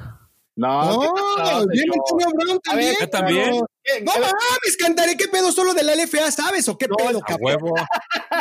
[0.53, 1.85] No, ¿qué No, pasó, bien?
[1.93, 2.95] Antonio Brown también.
[2.99, 3.45] ¿yo también?
[3.51, 6.67] pero- ¿Qué- No mames, cantaré qué pedo solo de la LFA, ¿sabes?
[6.69, 7.39] ¿O qué pedo, cabrón?
[7.63, 7.73] huevo.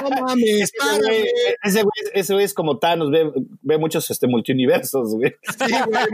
[0.03, 1.25] No mames, ese güey, párame.
[1.63, 3.31] ese güey, ese güey es como Thanos, ve,
[3.63, 5.35] ve muchos este, multiuniversos, güey.
[5.67, 6.05] Sí, güey,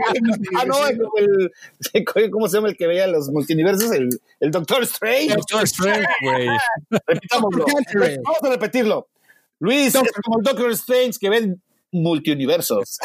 [0.55, 3.91] Ah, no, es como el, ¿cómo se llama el que veía los multiuniversos?
[3.91, 5.35] El, el Doctor Strange.
[5.35, 6.47] Doctor Strange, güey.
[7.05, 7.65] Repitámoslo.
[8.23, 9.07] Vamos a repetirlo.
[9.59, 11.55] Luis es como el Doctor Strange que ve
[11.91, 12.99] multiuniversos.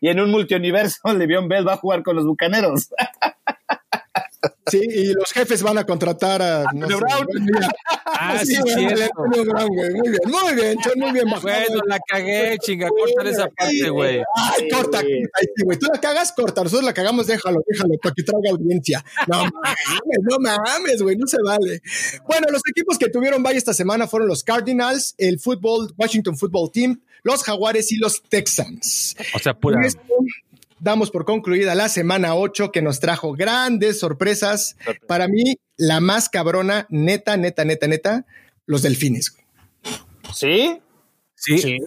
[0.00, 2.88] y en un multiuniverso, Le'Veon Bell va a jugar con los bucaneros.
[4.70, 6.64] Sí, y los jefes van a contratar a.
[6.74, 7.26] No sé, Brown.
[8.24, 9.90] Ah, sí, Brown, güey.
[9.90, 11.64] Muy bien, muy bien, muy bien bajado.
[11.68, 14.22] Bueno, la cagué, chinga, córtale esa parte, güey.
[14.36, 15.78] Ay, corta, corta, ahí sí, güey.
[15.78, 16.62] Tú la cagas, corta.
[16.62, 19.04] Nosotros la cagamos, déjalo, déjalo, para que traiga audiencia.
[19.26, 21.82] No mames, no mames, güey, no se vale.
[22.26, 26.70] Bueno, los equipos que tuvieron bye esta semana fueron los Cardinals, el fútbol, Washington Football
[26.70, 29.16] Team, los Jaguares y los Texans.
[29.34, 29.76] O sea, pura.
[29.76, 30.02] Con esto
[30.82, 34.76] damos por concluida la semana 8 que nos trajo grandes sorpresas.
[35.06, 38.26] Para mí, la más cabrona, neta, neta, neta, neta,
[38.66, 39.30] los delfines.
[39.30, 39.44] güey.
[40.34, 40.80] ¿Sí?
[41.36, 41.78] Sí.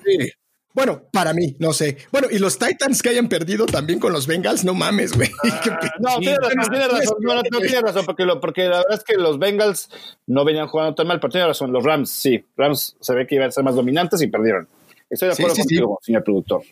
[0.73, 1.97] Bueno, para mí, no sé.
[2.11, 5.29] Bueno, y los Titans que hayan perdido también con los Bengals, no mames, güey.
[5.99, 7.17] No, Sí, tiene razón, razón.
[7.21, 9.89] No, no, no tiene razón, porque, lo, porque la verdad es que los Bengals
[10.27, 11.71] no venían jugando tan mal, pero tiene razón.
[11.71, 12.43] Los Rams, sí.
[12.57, 14.67] Rams se ve que iban a ser más dominantes y perdieron.
[15.09, 15.67] Estoy de acuerdo sí, sí.
[15.67, 16.63] contigo, señor productor.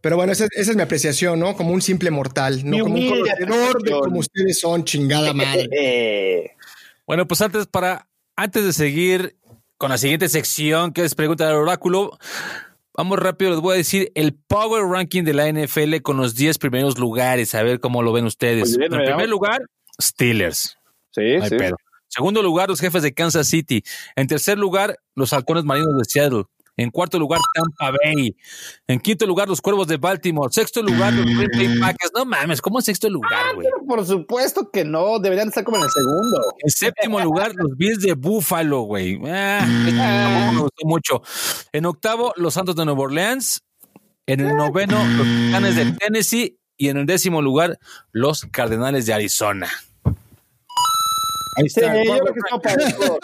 [0.00, 1.56] Pero bueno, esa, esa es mi apreciación, ¿no?
[1.56, 5.68] Como un simple mortal, no Mi como un conocedor de como ustedes son, chingada madre.
[5.78, 6.50] Eh,
[7.06, 9.36] Bueno, pues antes para antes de seguir
[9.76, 12.18] con la siguiente sección que es pregunta del oráculo,
[12.94, 16.58] vamos rápido, les voy a decir el power ranking de la NFL con los 10
[16.58, 18.76] primeros lugares, a ver cómo lo ven ustedes.
[18.76, 19.62] Bien, en primer lugar,
[20.00, 20.78] Steelers.
[21.10, 21.56] sí, hay sí.
[21.56, 21.76] pedo.
[22.08, 23.84] Segundo lugar, los jefes de Kansas City.
[24.16, 26.44] En tercer lugar, los halcones marinos de Seattle.
[26.76, 28.36] En cuarto lugar, Tampa Bay.
[28.86, 30.52] En quinto lugar, los cuervos de Baltimore.
[30.52, 32.12] Sexto lugar, los Green Bay Packers.
[32.14, 33.66] No mames, ¿cómo en sexto lugar, güey?
[33.70, 36.54] Pero por supuesto que no, deberían estar como en el segundo.
[36.58, 39.20] En séptimo lugar, los Bills de Buffalo, güey.
[39.26, 41.22] Ah, tampoco me gustó mucho.
[41.72, 43.62] En octavo, los Santos de Nueva Orleans.
[44.26, 46.56] En el noveno, los Titanes de Tennessee.
[46.76, 47.78] Y en el décimo lugar,
[48.12, 49.68] los Cardenales de Arizona.
[51.56, 51.94] Ahí Sí, está.
[52.04, 52.40] yo creo que.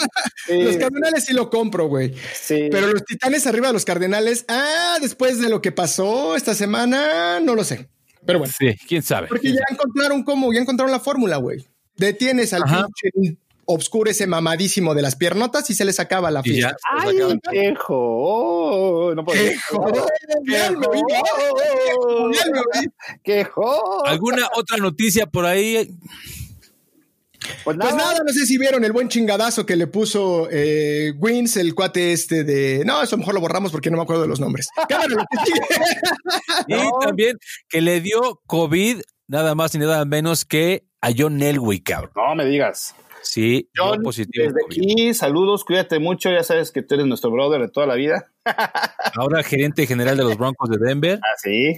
[0.47, 2.15] Sí, Los Cardenales sí lo compro, güey.
[2.35, 2.69] sí.
[2.71, 7.41] Pero los Titanes arriba de los Cardenales, ah, después de lo que pasó esta semana,
[7.41, 7.89] no lo sé.
[8.25, 9.29] Pero bueno, Sí, quién sabe.
[9.29, 11.65] porque ya encontraron cómo, ya encontraron la fórmula, güey.
[11.97, 12.87] Detienes al Ajá.
[13.03, 16.65] pinche obscuro ese mamadísimo de las piernotas y se les acaba la se
[16.99, 17.17] Ay,
[17.51, 17.97] quejo.
[17.99, 19.41] Oh, no puedo.
[23.25, 24.07] Quejo.
[24.07, 25.91] ¿Alguna otra noticia por ahí?
[27.65, 31.57] Pues Pues nada, no sé si vieron el buen chingadazo que le puso eh, Wins,
[31.57, 32.85] el cuate este de.
[32.85, 34.69] No, eso mejor lo borramos porque no me acuerdo de los nombres.
[34.89, 35.61] Cámara, lo que sigue.
[36.69, 41.81] Y también que le dio COVID nada más y nada menos que a John Elway,
[41.81, 42.13] cabrón.
[42.15, 42.95] no me digas.
[43.23, 44.47] Sí, John, positivo.
[44.47, 44.93] desde COVID.
[44.93, 46.31] aquí, saludos, cuídate mucho.
[46.31, 48.31] Ya sabes que tú eres nuestro brother de toda la vida.
[49.17, 51.19] Ahora gerente general de los Broncos de Denver.
[51.23, 51.77] Ah, sí.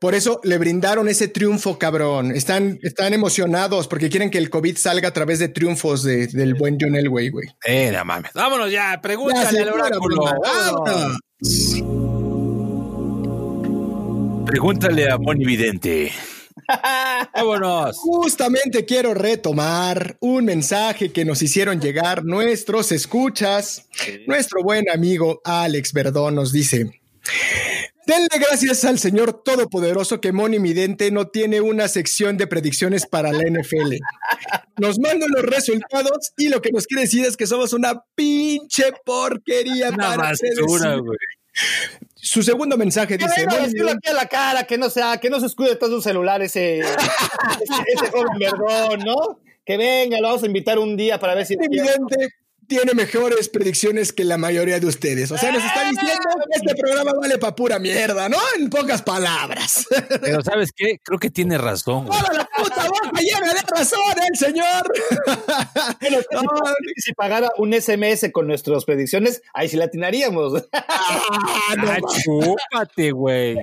[0.00, 2.30] Por eso le brindaron ese triunfo, cabrón.
[2.30, 6.54] Están, están emocionados porque quieren que el COVID salga a través de triunfos de- del
[6.54, 7.48] buen John Elway, güey.
[7.64, 8.30] Eh, no mames.
[8.32, 10.22] Vámonos ya, pregúntale al oráculo.
[14.46, 16.10] Pregúntale a Moni Vidente.
[17.34, 17.96] Vámonos.
[17.98, 23.86] Justamente quiero retomar un mensaje que nos hicieron llegar nuestros escuchas.
[24.26, 26.88] Nuestro buen amigo Alex Verdón nos dice.
[28.08, 33.32] Denle gracias al Señor Todopoderoso que Moni Midente no tiene una sección de predicciones para
[33.32, 33.96] la NFL.
[34.78, 38.84] Nos mandan los resultados y lo que nos quiere decir es que somos una pinche
[39.04, 39.90] porquería.
[39.90, 41.18] Una para basura, güey.
[42.14, 44.88] Su segundo mensaje Que dice: venga a "Moni decirlo aquí a la cara, que no
[44.88, 46.88] sea, que no se escude todo su celular ese, ese,
[47.92, 49.38] ese joven verdón, ¿no?
[49.66, 52.30] Que venga, lo vamos a invitar un día para ver si Evidente,
[52.68, 55.30] tiene mejores predicciones que la mayoría de ustedes.
[55.32, 58.36] O sea, nos está diciendo que este programa vale para pura mierda, ¿no?
[58.58, 59.86] En pocas palabras.
[60.20, 61.00] Pero ¿sabes qué?
[61.02, 62.06] Creo que tiene razón.
[62.06, 62.18] güey.
[62.20, 64.92] Toda la puta boca llena de razón, el señor.
[66.30, 66.42] No,
[66.96, 70.64] si pagara un SMS con nuestras predicciones, ahí sí la atinaríamos.
[70.72, 73.56] Ah, no, Ah, chúpate, güey.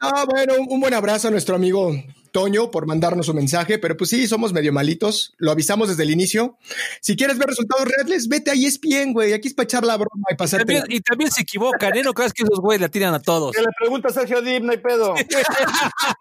[0.00, 1.92] Ah, bueno, un buen abrazo a nuestro amigo
[2.32, 6.10] Toño por mandarnos un mensaje, pero pues sí, somos medio malitos, lo avisamos desde el
[6.10, 6.56] inicio.
[7.00, 10.26] Si quieres ver resultados reales, vete a ESPN, güey, aquí es para echar la broma
[10.30, 10.64] y pasarte.
[10.66, 12.02] También- y también se equivocan, ¿eh?
[12.02, 13.52] No creas que esos güeyes la tiran a todos.
[13.54, 15.14] Que le pregunta a Sergio Dip, no hay pedo.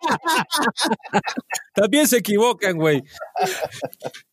[1.74, 3.04] También se equivocan, güey.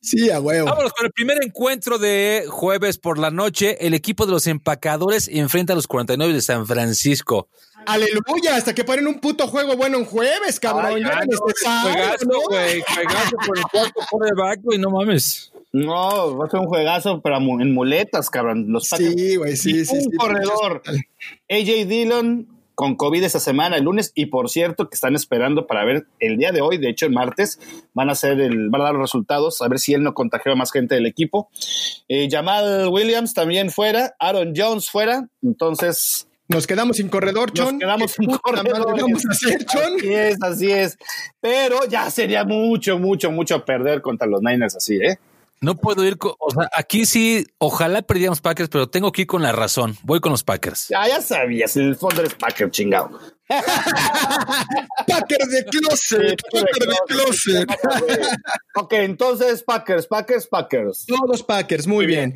[0.00, 0.66] Sí, a huevo.
[0.66, 3.86] Vámonos con el primer encuentro de jueves por la noche.
[3.86, 7.48] El equipo de los empacadores enfrenta a los 49 de San Francisco.
[7.86, 10.94] Aleluya, hasta que ponen un puto juego bueno en jueves, cabrón.
[10.96, 11.38] Ay, Ya no,
[11.82, 12.40] Juegazo, ¿no?
[12.48, 12.82] güey.
[12.82, 14.78] Juegazo por el cuarto quarterback, güey.
[14.78, 15.52] No mames.
[15.72, 18.66] No, va a ser un juegazo, pero en muletas, cabrón.
[18.68, 18.88] Los.
[18.88, 19.96] Sí, güey, sí, Y sí.
[19.96, 20.16] un sí.
[20.16, 20.82] corredor.
[21.50, 25.84] AJ Dillon con COVID esta semana, el lunes, y por cierto, que están esperando para
[25.86, 27.58] ver el día de hoy, de hecho, el martes,
[27.94, 30.52] van a hacer el, van a dar los resultados, a ver si él no contagió
[30.52, 31.48] a más gente del equipo.
[32.06, 37.78] Eh, Jamal Williams también fuera, Aaron Jones fuera, entonces Nos quedamos sin corredor, nos Chon.
[37.78, 39.02] quedamos sin ¿Qué puta madre corredores.
[39.02, 39.94] vamos a hacer, Chon?
[39.98, 40.96] Así es, así es.
[41.40, 45.18] Pero ya sería mucho, mucho, mucho perder contra los Niners así, ¿eh?
[45.60, 46.34] No puedo ir con.
[46.38, 49.96] O sea, aquí sí, ojalá perdiéramos Packers, pero tengo que ir con la razón.
[50.02, 50.88] Voy con los Packers.
[50.88, 53.18] Ya, ya sabías, en el fondo eres Packer, chingado.
[53.48, 57.70] Packer de closet, Packer de closet.
[58.74, 61.06] ok, entonces Packers, Packers, Packers.
[61.06, 62.34] Todos Packers, muy bien.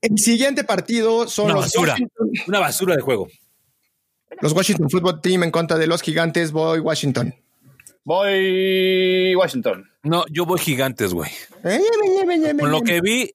[0.00, 1.92] El siguiente partido son Una los basura.
[1.92, 3.28] Washington, Una basura de juego.
[4.40, 6.52] Los Washington Football Team en contra de los gigantes.
[6.52, 7.34] Voy Washington.
[8.04, 9.88] Voy Washington.
[10.02, 11.30] No, yo voy gigantes, güey.
[11.64, 12.82] Eh, eh, eh, eh, Con lo eh.
[12.84, 13.30] que vi,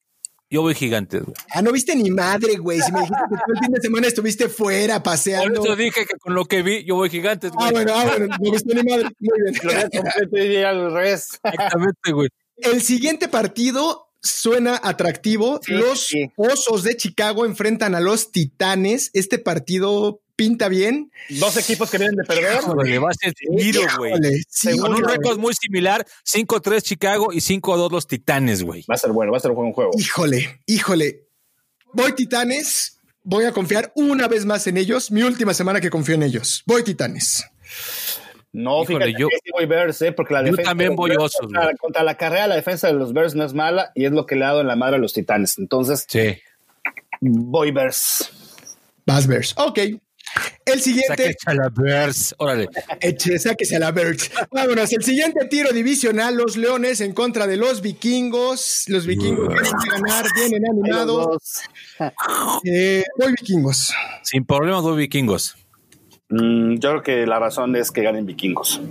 [0.50, 1.36] yo voy gigantes, güey.
[1.54, 2.82] Ah, no viste ni madre, güey.
[2.82, 5.64] Si me dijiste que todo el fin de semana estuviste fuera Por paseando.
[5.64, 7.86] eso dije que con lo que vi, yo voy gigantes, Ah, güey.
[7.86, 9.10] bueno, ah, bueno, no viste ni madre.
[9.20, 9.56] Muy bien.
[9.64, 11.40] Lo completo y al revés.
[11.44, 12.30] Exactamente, güey.
[12.58, 15.60] El siguiente partido suena atractivo.
[15.64, 16.32] Sí, los sí.
[16.36, 19.12] Osos de Chicago enfrentan a los Titanes.
[19.14, 21.12] Este partido pinta bien.
[21.30, 22.60] Dos equipos que vienen de perder.
[22.62, 24.14] Híjole, va a ser tiro, güey.
[24.50, 28.86] Sí, Con un récord muy similar, 5-3 Chicago y 5-2 los Titanes, güey.
[28.90, 29.92] Va a ser bueno, va a ser un buen juego.
[29.98, 31.28] Híjole, híjole.
[31.92, 32.94] Voy Titanes.
[33.24, 35.12] Voy a confiar una vez más en ellos.
[35.12, 36.64] Mi última semana que confío en ellos.
[36.66, 37.44] Voy Titanes.
[38.54, 40.12] No, Híjole, fíjate, yo- sí voy Bears, ¿eh?
[40.14, 40.70] porque la yo defensa.
[40.72, 43.92] también voy Bears Osos, contra la carrera, la defensa de los Bears no es mala
[43.94, 45.58] y es lo que le ha dado en la madre a los Titanes.
[45.58, 46.38] Entonces, Sí.
[47.20, 48.30] voy Bears.
[49.06, 49.54] Vas Bears.
[49.58, 49.80] Ok.
[50.66, 51.24] El siguiente.
[51.24, 52.36] Saque a la Bears.
[52.38, 52.68] Órale.
[53.00, 54.32] Eche, sáquese a la Bears.
[54.52, 54.92] Vámonos.
[54.92, 58.86] El siguiente tiro divisional: los Leones en contra de los vikingos.
[58.88, 61.08] Los vikingos vienen a ganar, vienen animados.
[61.08, 61.62] dos.
[62.66, 63.94] Eh, voy vikingos.
[64.24, 65.56] Sin problemas voy vikingos.
[66.30, 68.82] Mm, yo creo que la razón es que ganen vikingos.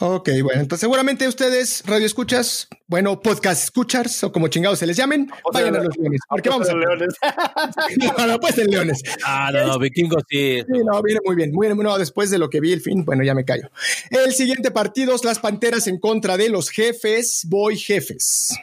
[0.00, 4.96] Ok, bueno, entonces seguramente ustedes, radio escuchas, bueno, podcast escuchas, o como chingados se les
[4.96, 6.74] llamen, vayan a los leones, porque vamos a...
[6.74, 7.14] Leones.
[8.18, 9.02] No, no, pues en leones.
[9.24, 10.58] Ah, no, no, vikingos sí.
[10.60, 13.04] Sí, no, viene muy bien, muy bien, no, después de lo que vi el fin,
[13.04, 13.70] bueno, ya me callo.
[14.10, 18.48] El siguiente partido es las Panteras en contra de los jefes, voy jefes.
[18.48, 18.58] Sí,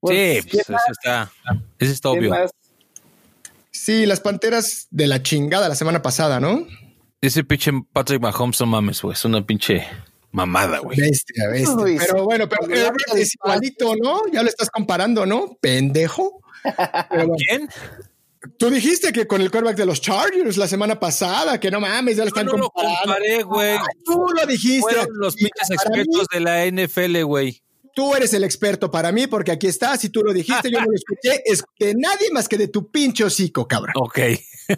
[0.00, 1.32] Pues, pues ese está,
[1.78, 2.30] ese está ¿Quién obvio.
[2.30, 2.50] más?
[3.70, 6.66] Sí, las Panteras de la chingada la semana pasada, ¿no?
[7.20, 9.12] Ese pinche Patrick Mahomes, no mames, güey.
[9.14, 9.86] Es una pinche
[10.32, 10.98] mamada, güey.
[10.98, 11.74] Bestia, bestia.
[11.76, 14.22] Uy, pero bueno, pero Herbert es igualito, ¿no?
[14.32, 15.56] Ya lo estás comparando, ¿no?
[15.60, 16.40] Pendejo.
[16.62, 17.34] Pero bueno.
[17.36, 17.68] ¿Quién?
[18.58, 22.16] Tú dijiste que con el quarterback de los Chargers la semana pasada, que no mames,
[22.16, 23.00] ya lo Yo están no lo comparando.
[23.02, 23.78] comparé, güey.
[24.04, 24.80] Tú lo dijiste.
[24.82, 27.62] Fueron los pinches mí, expertos de la NFL, güey.
[27.96, 30.84] Tú eres el experto para mí porque aquí estás y tú lo dijiste, yo no
[30.86, 33.94] lo escuché, es de nadie más que de tu pinche hocico, cabrón.
[33.98, 34.18] Ok.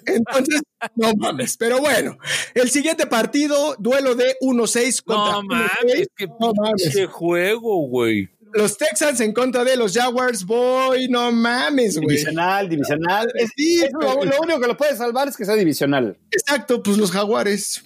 [0.06, 0.60] Entonces,
[0.94, 1.56] no mames.
[1.56, 2.16] Pero bueno,
[2.54, 5.46] el siguiente partido, duelo de 1-6 contra No 1-6.
[5.48, 6.82] mames, qué No mames.
[6.84, 8.28] pinche juego, güey.
[8.52, 12.08] Los Texans en contra de los Jaguars, voy, no mames, güey.
[12.10, 13.32] Divisional, divisional.
[13.56, 16.16] Sí, es lo, pero- lo único que lo puede salvar es que sea divisional.
[16.30, 17.82] Exacto, pues los Jaguares.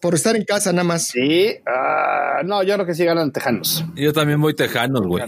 [0.00, 1.08] Por estar en casa nada más.
[1.08, 1.54] Sí.
[1.66, 3.84] ah, no, yo creo que sí ganan Tejanos.
[3.94, 5.24] Yo también voy tejanos, güey.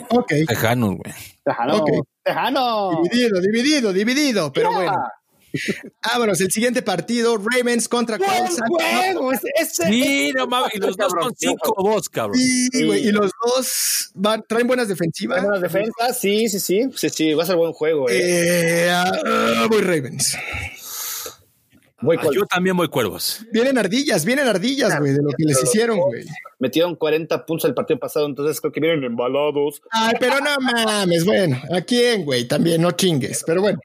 [0.46, 1.14] Tejanos, güey.
[1.44, 1.76] Tejano.
[1.76, 2.06] Ok.
[2.22, 3.02] Tejano.
[3.02, 4.92] Dividido, dividido, dividido, pero bueno.
[6.04, 8.60] Vámonos, el siguiente partido, Ravens contra Buen Colts.
[8.68, 10.74] juego, este- este- Sí, no mames.
[10.74, 12.38] Y los dos Cabrón, son 5-2, cabrón.
[12.38, 15.42] Sí, güey, y los dos van, traen buenas defensivas.
[15.42, 16.90] Buenas defensas, sí, sí, sí.
[16.94, 18.10] Sí, sí, va a ser buen juego.
[18.10, 18.86] Eh.
[18.86, 20.36] Eh, ah, voy Ravens.
[22.00, 23.44] Voy Ah, Yo también voy cuervos.
[23.52, 26.24] Vienen ardillas, vienen ardillas, güey, de lo que les hicieron, güey.
[26.60, 29.82] Metieron 40 puntos el partido pasado, entonces creo que vienen embalados.
[29.90, 32.46] Ay, pero no mames, bueno, ¿a quién, güey?
[32.46, 33.78] También no chingues, pero bueno.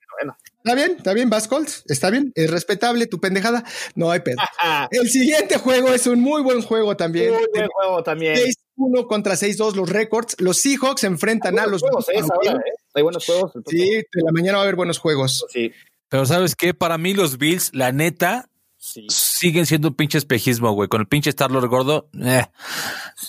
[0.66, 4.38] Está bien, está bien, Vas Colts, está bien, es respetable tu pendejada, no hay pedo.
[4.92, 7.34] El siguiente juego es un muy buen juego también.
[7.34, 8.38] muy buen juego también.
[8.78, 10.38] 6-1 contra 6-2 los récords.
[10.40, 12.14] Los Seahawks se enfrentan a los juegos, ¿eh?
[12.16, 12.74] Esa hora, ¿eh?
[12.94, 13.52] Hay buenos juegos.
[13.56, 15.46] el Sí, de la mañana va a haber buenos juegos.
[15.50, 15.74] Sí,
[16.10, 16.74] Pero ¿sabes qué?
[16.74, 19.08] Para mí los Bills, la neta, sí.
[19.10, 20.90] siguen siendo un pinche espejismo, güey.
[20.90, 22.46] Con el pinche Star-Lord gordo, eh,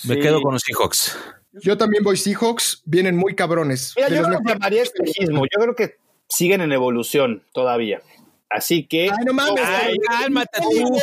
[0.05, 1.17] me quedo con los Seahawks.
[1.63, 3.93] Yo también voy Seahawks, vienen muy cabrones.
[3.97, 5.45] Mira, De yo los no llamaría espejismo.
[5.45, 5.97] Yo creo que
[6.29, 8.03] siguen en evolución todavía.
[8.51, 9.05] Así que.
[9.05, 9.65] Ay, no mames.
[9.65, 10.91] Ay, cálmate Voy, tú.
[10.91, 11.01] Voy,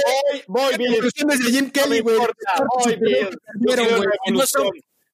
[0.48, 2.18] voy, La evolución desde Jim No Kelly, güey.
[4.26, 4.72] Si no son-.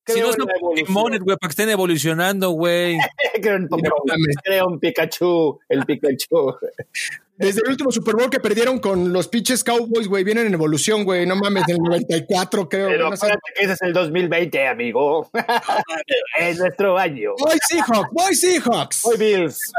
[0.07, 2.97] Si no güey, para que estén evolucionando, güey.
[3.41, 3.99] Creo en Pokémon.
[4.05, 4.35] No mames.
[4.43, 5.59] Creo en Pikachu.
[5.69, 6.55] El Pikachu.
[7.37, 11.03] Desde el último Super Bowl que perdieron con los pinches Cowboys, güey, vienen en evolución,
[11.03, 11.27] güey.
[11.27, 12.87] No mames, del 94, creo.
[12.87, 15.29] Pero no que ese es el 2020, amigo.
[16.39, 17.33] es nuestro año.
[17.37, 19.01] Voy Seahawks, voy Seahawks.
[19.03, 19.71] Voy Bills.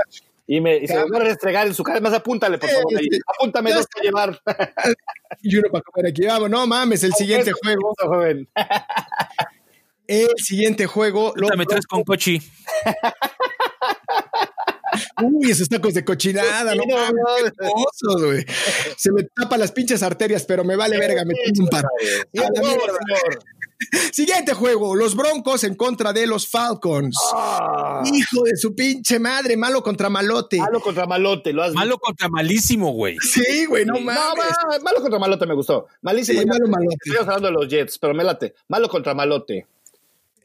[0.47, 2.01] Y, me, y se me va a restregar en su cara.
[2.01, 2.97] Más apúntale, por favor.
[2.97, 3.09] ahí.
[3.11, 3.19] Sí.
[3.27, 4.41] Apúntame dos para llevar.
[5.43, 6.25] Y uno para comer aquí.
[6.25, 7.95] Vamos, no mames, el siguiente juego.
[7.99, 8.49] joven.
[10.09, 11.33] El siguiente juego.
[11.37, 12.41] los- Dame tres con Cochi.
[15.23, 17.53] Uy, esos tacos de cochinada, no Sí, no, mames,
[18.03, 18.27] no.
[18.27, 18.45] güey.
[18.97, 21.85] Se me tapan las pinches arterias, pero me vale verga, me tengo un par.
[24.13, 27.17] Siguiente juego, los Broncos en contra de los Falcons.
[27.35, 30.57] Ah, Hijo de su pinche madre, malo contra malote.
[30.59, 33.17] malo contra malote, lo has Malo contra malísimo, güey.
[33.21, 34.45] Sí, güey, no No, mames.
[34.69, 35.87] ma- malo contra malote me gustó.
[36.03, 36.41] Malísimo.
[36.41, 36.97] Sí, malo, malote.
[37.05, 38.55] Estamos hablando de los Jets, pero me late.
[38.69, 39.67] Malo contra malote.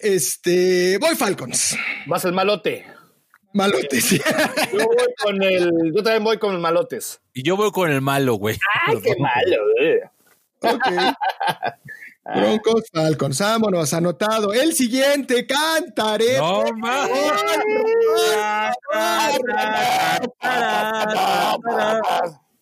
[0.04, 1.78] Este, voy Falcons.
[2.08, 2.86] Vas el malote.
[3.54, 4.20] Malote, sí.
[4.74, 5.94] Yo voy con el.
[5.96, 7.22] Yo también voy con los malotes.
[7.34, 8.58] Y yo voy con el malo, güey.
[8.86, 10.02] Ay, qué malo, eh.
[10.60, 12.36] Ok.
[12.36, 13.40] Broncos, Falcons.
[13.40, 14.52] Vámonos, anotado.
[14.52, 16.38] El siguiente, cantaré.
[16.38, 17.12] No mames.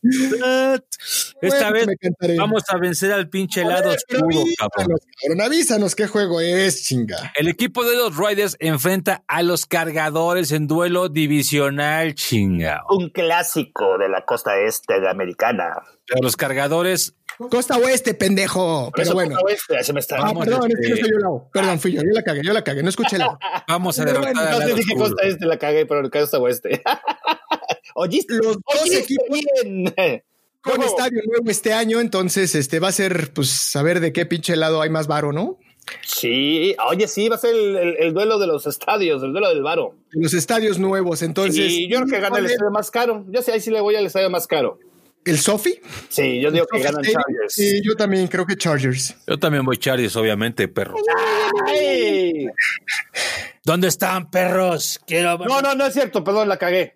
[0.04, 1.72] Esta Bueno,
[2.20, 4.98] vez vamos a vencer al pinche lado Pero oscuro, avísanos, cabrón.
[5.22, 7.32] cabrón, avísanos qué juego es, chinga.
[7.36, 12.84] El equipo de los Riders enfrenta a los cargadores en duelo divisional, chinga.
[12.90, 15.74] Un clásico de la costa este de americana.
[16.08, 17.16] Pero los cargadores,
[17.50, 18.92] Costa Oeste, pendejo.
[18.96, 19.32] Pero bueno.
[19.36, 20.18] costa oeste, se me está.
[20.20, 21.50] Ah, perdón, es que no este- soy yo.
[21.54, 22.02] Perdón, fui yo.
[22.02, 22.84] Yo la cagué, yo la cagué.
[22.84, 23.38] No escuché la.
[23.68, 25.06] vamos a derrotar bueno, No te dije oscuro.
[25.10, 26.82] costa este, la cagué, pero el costa oeste.
[27.96, 28.36] ¿Oíste?
[28.36, 29.94] Los dos Oíste equipos bien.
[30.62, 30.86] con ¿Cómo?
[30.86, 34.82] estadio nuevo este año, entonces este va a ser, pues, saber de qué pinche lado
[34.82, 35.58] hay más varo, ¿no?
[36.06, 39.50] Sí, oye, sí, va a ser el, el- el duelo de los estadios, el duelo
[39.50, 39.96] del varo.
[40.12, 41.72] Los estadios nuevos, entonces.
[41.72, 43.26] y yo creo que gana el estadio más caro.
[43.30, 44.78] Yo sí, ahí sí le voy al estadio más caro.
[45.26, 45.80] ¿El Sofi?
[46.10, 47.54] Sí, yo digo que ganan Chargers.
[47.54, 49.16] Sí, yo también creo que Chargers.
[49.28, 50.96] Yo también voy Chargers, obviamente, perro.
[51.68, 52.48] ¡Ay!
[53.64, 55.00] ¿Dónde están, perros?
[55.06, 56.96] Quiero No, no, no es cierto, perdón, la cagué.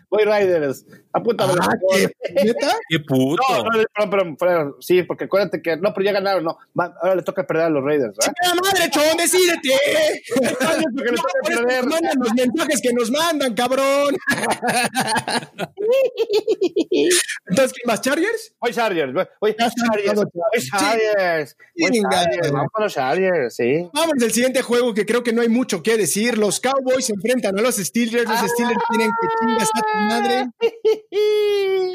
[0.11, 0.85] Voy Riders.
[1.13, 1.53] Apúntame.
[1.61, 2.11] Ah, ¿qué?
[2.45, 2.75] ¿Neta?
[2.89, 3.41] ¡Qué puto!
[3.49, 6.57] No, no, sí, porque acuérdate que no, pero ya ganaron, no.
[6.77, 8.33] Va- ahora le toca perder a los Raiders, ¿verdad?
[8.45, 10.21] ¡Ah, madre, chon, decídete!
[10.93, 11.85] porque le toca perder.
[11.85, 14.15] mandan los mensajes que nos mandan, cabrón.
[17.49, 18.01] Entonces, ¿quién más?
[18.01, 18.53] ¿Chargers?
[18.59, 19.11] Voy Chargers,
[19.49, 22.23] está Chargers, voy Chargers, Chingada.
[22.25, 23.89] Chargers, vamos con los Chargers, sí.
[23.93, 26.37] Vamos al siguiente juego que creo que no hay mucho que decir.
[26.37, 28.27] Los Cowboys se enfrentan a los Steelers.
[28.29, 30.45] Los Steelers tienen que chingas a madre.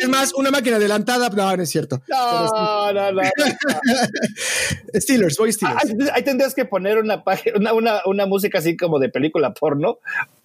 [0.01, 1.29] Es más, una máquina adelantada.
[1.31, 2.01] No, no es cierto.
[2.09, 3.23] No, no, no.
[4.95, 5.85] Steelers, voy Steelers.
[5.85, 9.53] Ahí, ahí tendrías que poner una, página- una, una, una música así como de película
[9.55, 9.99] porno.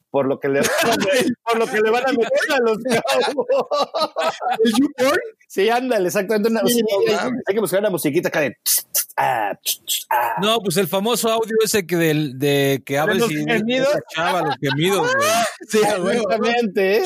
[0.09, 0.59] Por lo que le,
[1.45, 3.55] por lo que le van a meter a los Cowboys.
[4.66, 5.20] ¿El YouPorn?
[5.47, 6.49] Sí, ándale, exactamente.
[6.49, 8.57] Una, Sí, sí, no hay, hay que buscar una musiquita acá de.
[8.62, 10.34] tss, tss, ah, tss, ah.
[10.41, 13.88] No, pues el famoso audio ese que del de que abres los y gemidos?
[14.14, 15.28] chava los gemidos, güey.
[15.70, 16.12] Sí, a.
[16.12, 16.97] Exactamente.
[16.97, 17.03] ¿eh?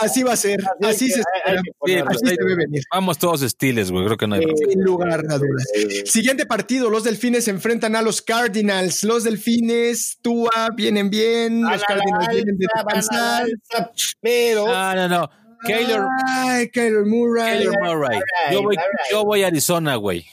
[0.00, 0.58] Así va a ser.
[0.82, 2.82] Así que se hay- Sí, pues Así se debe venir.
[2.92, 4.04] Vamos todos estiles, güey.
[4.06, 4.42] Creo que no hay.
[4.56, 5.64] Sin lugar a dudas.
[6.06, 9.04] Siguiente partido, los delfines se enfrentan a los Cardinals.
[9.04, 11.62] Los delfines, Tua, vienen bien.
[11.62, 13.82] Los a Cardinals vienen de alza, van a la descansar.
[13.82, 14.66] alza, Pero.
[14.66, 15.30] No, no, no.
[15.66, 17.58] Keylor, Ay, Kyler Murray.
[17.58, 18.18] Keylor Murray.
[18.50, 18.76] Yo voy,
[19.12, 20.24] yo voy a Arizona, güey.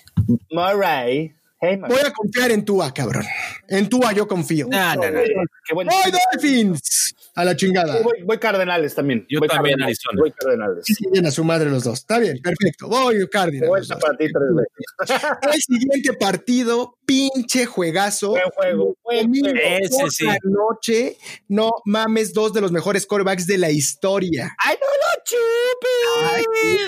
[0.52, 1.34] Murray.
[1.60, 1.90] Hey, man.
[1.90, 3.26] Voy a confiar en Tua, cabrón.
[3.68, 4.68] En Tua yo confío.
[4.70, 5.20] No, no, no.
[5.68, 5.92] Qué bueno.
[5.92, 7.16] ¡Voy Dolphins!
[7.38, 8.02] A la chingada.
[8.02, 9.24] Voy, voy Cardenales también.
[9.30, 10.00] Yo Voy también, Cardenales.
[10.00, 10.20] Arizona.
[10.22, 10.86] Voy Cardenales.
[10.86, 12.00] Siguen a su madre los dos.
[12.00, 12.88] Está bien, perfecto.
[12.88, 13.88] Voy Cardinals.
[13.88, 14.00] dos.
[14.00, 15.28] para ti tres veces.
[15.54, 18.32] El siguiente partido, pinche juegazo.
[18.32, 19.58] Buen juego, buen juego.
[19.58, 20.26] Ese sí.
[20.26, 24.54] la noche, no mames, dos de los mejores quarterbacks de la historia.
[24.64, 26.84] ¡Ay, no lo chupi!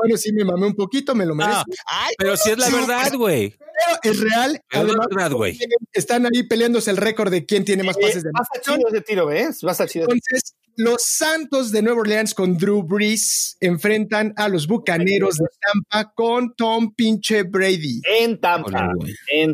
[0.00, 1.64] Bueno, sí me mamé un poquito, me lo merezco.
[1.86, 3.54] Ah, pero si es la verdad, güey.
[4.02, 4.60] Pero es real.
[4.68, 5.58] Pero es la Además, verdad, güey.
[5.92, 9.00] están ahí peleándose el récord de quién tiene más pases de Va a chido ese
[9.02, 9.60] tiro, ¿ves?
[9.64, 10.04] Va a chido.
[10.04, 16.12] Entonces, los Santos de Nueva Orleans con Drew Brees enfrentan a los Bucaneros de Tampa
[16.14, 18.00] con Tom pinche Brady.
[18.20, 18.68] En Tampa.
[18.68, 19.12] Hola, güey.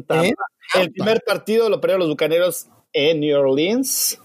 [0.09, 0.45] En Tampa.
[0.75, 4.19] En El primer partido lo perdieron los Bucaneros en New Orleans.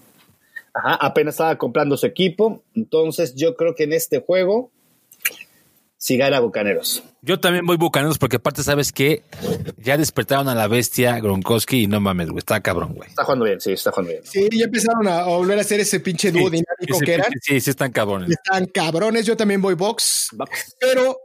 [0.72, 2.62] Ajá, apenas estaba comprando su equipo.
[2.74, 4.70] Entonces, yo creo que en este juego,
[5.96, 7.02] si gana Bucaneros.
[7.22, 9.22] Yo también voy bucaneros porque aparte, ¿sabes qué?
[9.76, 12.38] Ya despertaron a la bestia Gronkowski y no mames, güey.
[12.38, 13.10] Está cabrón, güey.
[13.10, 14.22] Está jugando bien, sí, está jugando bien.
[14.24, 17.26] Sí, ya empezaron a, a volver a hacer ese pinche dúo dinámico Ese que eran.
[17.26, 18.30] pinche- Sí, sí están cabrones.
[18.30, 20.30] Están cabrones, yo también voy box,
[20.80, 21.18] pero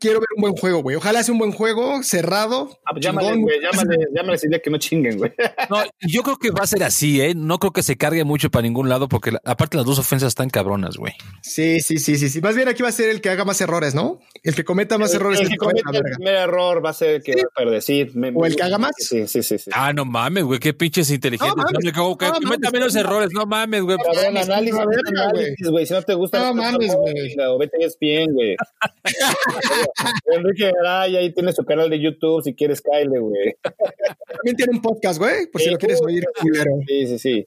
[0.00, 0.96] quiero ver un buen juego, güey.
[0.96, 2.78] Ojalá sea un buen juego, cerrado.
[2.84, 3.42] Ah, pues llámale, chingón.
[3.42, 5.32] güey, llámale, llámale día que no chinguen, güey.
[5.70, 7.34] No, yo creo que va a ser así, ¿eh?
[7.34, 10.28] No creo que se cargue mucho para ningún lado porque la- aparte las dos ofensas
[10.28, 11.12] están cabronas, güey.
[11.42, 12.40] Sí, sí, sí, sí, sí.
[12.40, 14.20] Más bien aquí va a ser el que haga más errores, ¿no?
[14.42, 15.38] El que cometa más errores.
[15.40, 17.42] el es que el que cometa el primer error va a ser el que va
[17.42, 18.06] a perder, sí.
[18.14, 18.92] me- O el que haga más.
[18.98, 19.58] Sí, sí, sí.
[19.58, 19.70] sí.
[19.74, 20.58] Ah, no mames, güey.
[20.60, 21.56] Qué pinches inteligentes.
[21.56, 23.00] No No, mames, me cago, que no cometa menos no.
[23.00, 23.30] errores.
[23.32, 23.96] No mames, güey.
[23.98, 25.86] Cabrón, análisis, análisis, güey.
[25.86, 27.36] Si no te gusta, No mames, güey.
[27.48, 28.56] O vete a ESPN, güey.
[30.34, 32.42] Enrique Garay ahí tiene su canal de YouTube.
[32.42, 33.54] Si quieres, Kyle, güey.
[33.62, 36.70] También tiene un podcast, güey, por si Sí, lo quieres oír, culero.
[36.86, 37.46] Sí, sí, sí.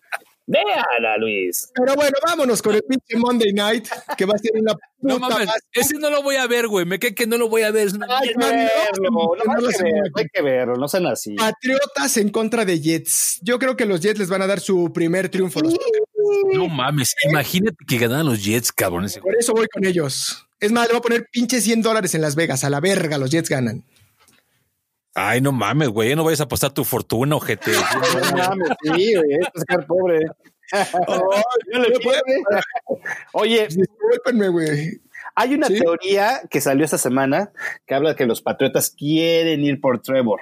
[0.51, 1.71] Véala, Luis.
[1.73, 3.87] Pero bueno, vámonos con el pinche Monday Night,
[4.17, 5.47] que va a ser una No mames.
[5.47, 6.85] más- Ese no lo voy a ver, güey.
[6.85, 7.87] Me cae que no lo voy a ver.
[7.87, 9.11] Hay no, no, verlo, no,
[9.45, 11.35] no, no hay que verlo, hay que verlo, no sean así.
[11.35, 13.39] Patriotas en contra de Jets.
[13.41, 15.59] Yo creo que los Jets les van a dar su primer triunfo.
[15.59, 16.01] a los Patriotas.
[16.53, 17.13] No mames.
[17.29, 19.17] Imagínate que ganaran los Jets, cabrones.
[19.19, 20.47] Por eso voy con ellos.
[20.59, 22.63] Es más, le voy a poner pinche 100 dólares en Las Vegas.
[22.63, 23.83] A la verga, los Jets ganan.
[25.13, 26.15] Ay, no mames, güey.
[26.15, 27.71] No vayas a apostar tu fortuna, ojete.
[28.35, 30.19] No mames, sí, güey, es sacar pobre.
[31.73, 31.93] Yo le.
[33.33, 35.01] Oye, Discúlpenme, güey.
[35.35, 35.79] hay una Sí.
[35.79, 37.51] teoría que salió esta semana
[37.85, 40.39] que habla de que los Patriotas quieren ir por Trevor.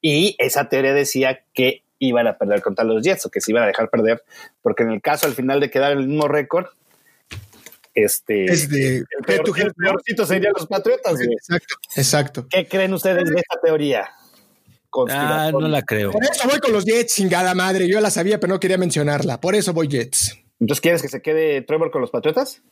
[0.00, 3.62] Y esa teoría decía que iban a perder contra los Jets o que se iban
[3.64, 4.22] a dejar perder,
[4.62, 6.66] porque en el caso al final de quedar el mismo récord,
[7.94, 11.14] este, Es de el, peor, el peorcito serían los Patriotas.
[11.14, 11.32] güey.
[11.32, 12.46] Exacto, exacto.
[12.50, 14.08] ¿Qué creen ustedes de esta teoría?
[15.10, 16.12] Ah, no la creo.
[16.12, 17.88] Por eso voy con los Jets, chingada madre.
[17.88, 19.40] Yo la sabía, pero no quería mencionarla.
[19.40, 20.38] Por eso voy Jets.
[20.60, 22.62] Entonces, ¿quieres que se quede Trevor con los Patriotas?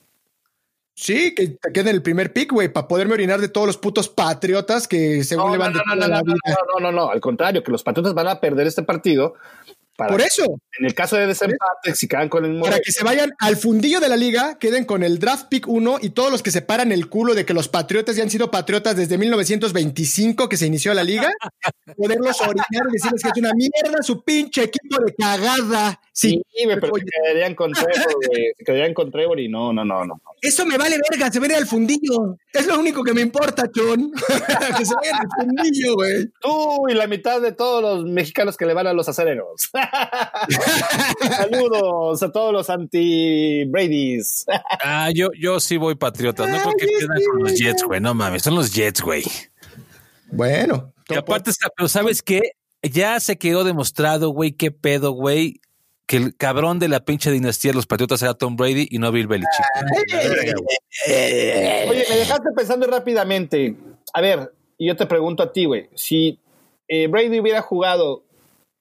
[0.95, 3.79] Sí, que te quede en el primer pick, güey, para poderme orinar de todos los
[3.79, 6.57] putos patriotas que según No, le no, van de no, no, no, la no, vida.
[6.75, 9.35] no, no, no, al contrario, que los Patriotas van a perder este partido.
[9.97, 10.45] Para, Por eso,
[10.78, 14.01] En el caso de desempate, si quedan con el para que se vayan al fundillo
[14.01, 16.93] de la liga, queden con el draft pick 1 y todos los que se paran
[16.93, 20.95] el culo de que los patriotas ya han sido patriotas desde 1925 que se inició
[20.95, 21.30] la liga,
[21.97, 26.01] poderlos orinar y decirles que es una mierda su pinche equipo de cagada.
[26.12, 28.53] Sí, Sí, pero se quedarían con Trevor, güey.
[28.57, 30.20] Se quedarían con Trevor y no, no, no, no.
[30.40, 32.36] eso me vale verga, se viene al fundillo.
[32.53, 34.12] Es lo único que me importa, Chon.
[34.78, 36.26] que se vayan al fundillo, güey.
[36.40, 39.70] Tú y la mitad de todos los mexicanos que le van a los acereros.
[41.37, 44.47] Saludos a todos los anti-Bradys.
[44.85, 46.49] Ah, yo, yo sí voy patriotas.
[46.49, 47.55] No creo que Ay, pierdan sí, con los.
[47.59, 48.01] Jets, güey.
[48.01, 49.24] No mames, son los Jets, güey.
[50.30, 52.53] Bueno, Y aparte, está- pero ¿sabes qué?
[52.83, 55.61] Ya se quedó demostrado, güey, qué pedo, güey,
[56.07, 59.12] que el cabrón de la pinche dinastía de los patriotas era Tom Brady y no
[59.12, 59.66] Bill Belichick.
[61.89, 63.76] Oye, me dejaste pensando rápidamente.
[64.14, 66.39] A ver, y yo te pregunto a ti, güey, si
[66.89, 68.24] eh, Brady hubiera jugado,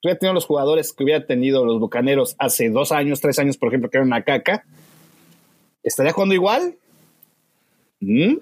[0.08, 3.68] hubiera tenido los jugadores que hubiera tenido los Bucaneros hace dos años, tres años, por
[3.68, 4.64] ejemplo, que era una caca,
[5.82, 6.76] ¿estaría jugando igual?
[8.00, 8.36] ¿Mm?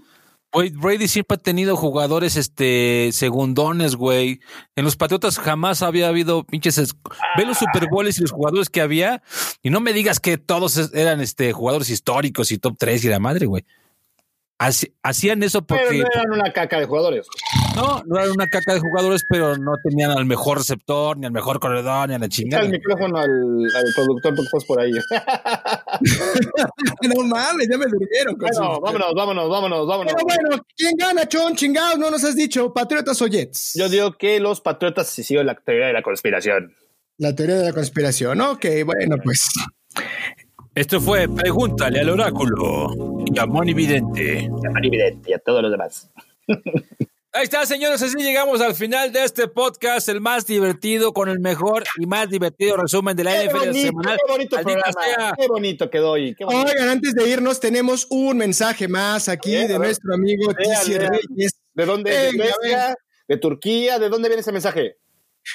[0.53, 4.41] Brady siempre ha tenido jugadores este segundones, güey.
[4.75, 6.77] En los Patriotas jamás había habido pinches.
[6.79, 6.97] es-
[7.39, 9.23] Ve los Super Bowls y los jugadores que había,
[9.63, 13.21] y no me digas que todos eran este jugadores históricos y top 3 y la
[13.21, 13.65] madre, güey.
[15.03, 17.27] Hacían eso Pero porque no eran una caca de jugadores.
[17.81, 21.33] No, no eran una caca de jugadores, pero no tenían al mejor receptor, ni al
[21.33, 22.64] mejor corredor, ni a la Echa chingada.
[22.64, 24.91] el micrófono al, al productor porque estás por ahí.
[27.03, 28.37] no mames, ya me durmieron.
[28.39, 30.14] bueno, vámonos, vámonos, vámonos, vámonos.
[30.14, 31.55] Pero bueno, ¿quién gana, Chon?
[31.57, 33.72] Chingados, no nos has dicho, ¿Patriotas o Jets?
[33.74, 36.74] Yo digo que los Patriotas sí siguen la teoría de la conspiración.
[37.18, 38.41] La teoría de la conspiración.
[38.41, 39.43] Ok, bueno, pues.
[40.74, 42.89] Esto fue Pregúntale al Oráculo
[43.26, 44.49] y a Moni Vidente.
[44.49, 46.11] A Evidente y a todos los demás.
[47.33, 48.03] Ahí está, señores.
[48.03, 52.28] Así llegamos al final de este podcast, el más divertido, con el mejor y más
[52.28, 54.18] divertido resumen de la Qué NFL bonito, semanal.
[54.26, 55.16] qué bonito Maldita programa.
[55.16, 55.35] sea.
[55.39, 56.66] Qué bonito quedó y qué bonito.
[56.72, 60.99] Oigan, antes de irnos, tenemos un mensaje más aquí ver, de nuestro amigo Lea, Tizi
[60.99, 61.09] lea.
[61.09, 61.53] Reyes.
[61.74, 62.11] ¿De dónde?
[62.11, 62.97] ¿De Venga, Grecia?
[63.28, 63.99] ¿De Turquía?
[64.01, 64.97] ¿De dónde viene ese mensaje?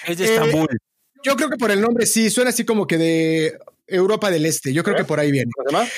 [0.08, 0.68] Es de Eh, Estambul.
[1.26, 4.72] Yo creo que por el nombre sí, suena así como que de Europa del Este.
[4.72, 5.52] Yo creo que por ahí viene.
[5.54, 5.90] ¿Cómo se llama?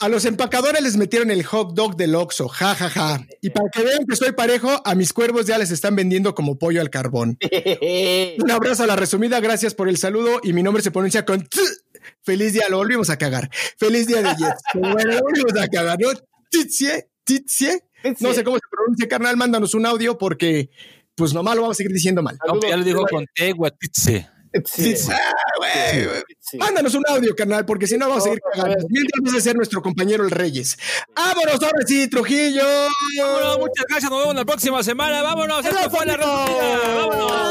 [0.00, 3.26] A los empacadores les metieron el hot dog del Oxxo, ja, ja, ja.
[3.40, 6.56] Y para que vean que estoy parejo, a mis cuervos ya les están vendiendo como
[6.56, 7.36] pollo al carbón.
[8.40, 11.42] Un abrazo a la resumida, gracias por el saludo y mi nombre se pronuncia con
[11.42, 11.58] t.
[12.22, 13.50] Feliz día, lo volvimos a cagar.
[13.76, 14.62] Feliz día de Jets.
[14.72, 16.10] Pero bueno, lo volvimos a cagar, ¿no?
[16.48, 17.82] Titsie, titsie.
[18.20, 20.70] No sé cómo se pronuncia, carnal, mándanos un audio porque
[21.16, 22.38] pues nomás lo vamos a seguir diciendo mal.
[22.46, 24.28] No, ya lo dijo con T, guatitse.
[24.64, 24.96] Sí.
[24.96, 25.32] Sí, ah.
[26.40, 26.56] Sí.
[26.58, 28.86] Mándanos un audio, carnal, porque si no vamos a seguir cagando.
[28.88, 30.78] Mientras vas a ser nuestro compañero el Reyes.
[31.14, 32.64] ¡Vámonos ahora sí, Trujillo!
[33.18, 34.10] Vámonos, muchas gracias.
[34.10, 35.22] Nos vemos la próxima semana.
[35.22, 35.64] Vámonos.
[35.64, 36.16] Esto fue la.
[36.16, 37.48] Vámonos.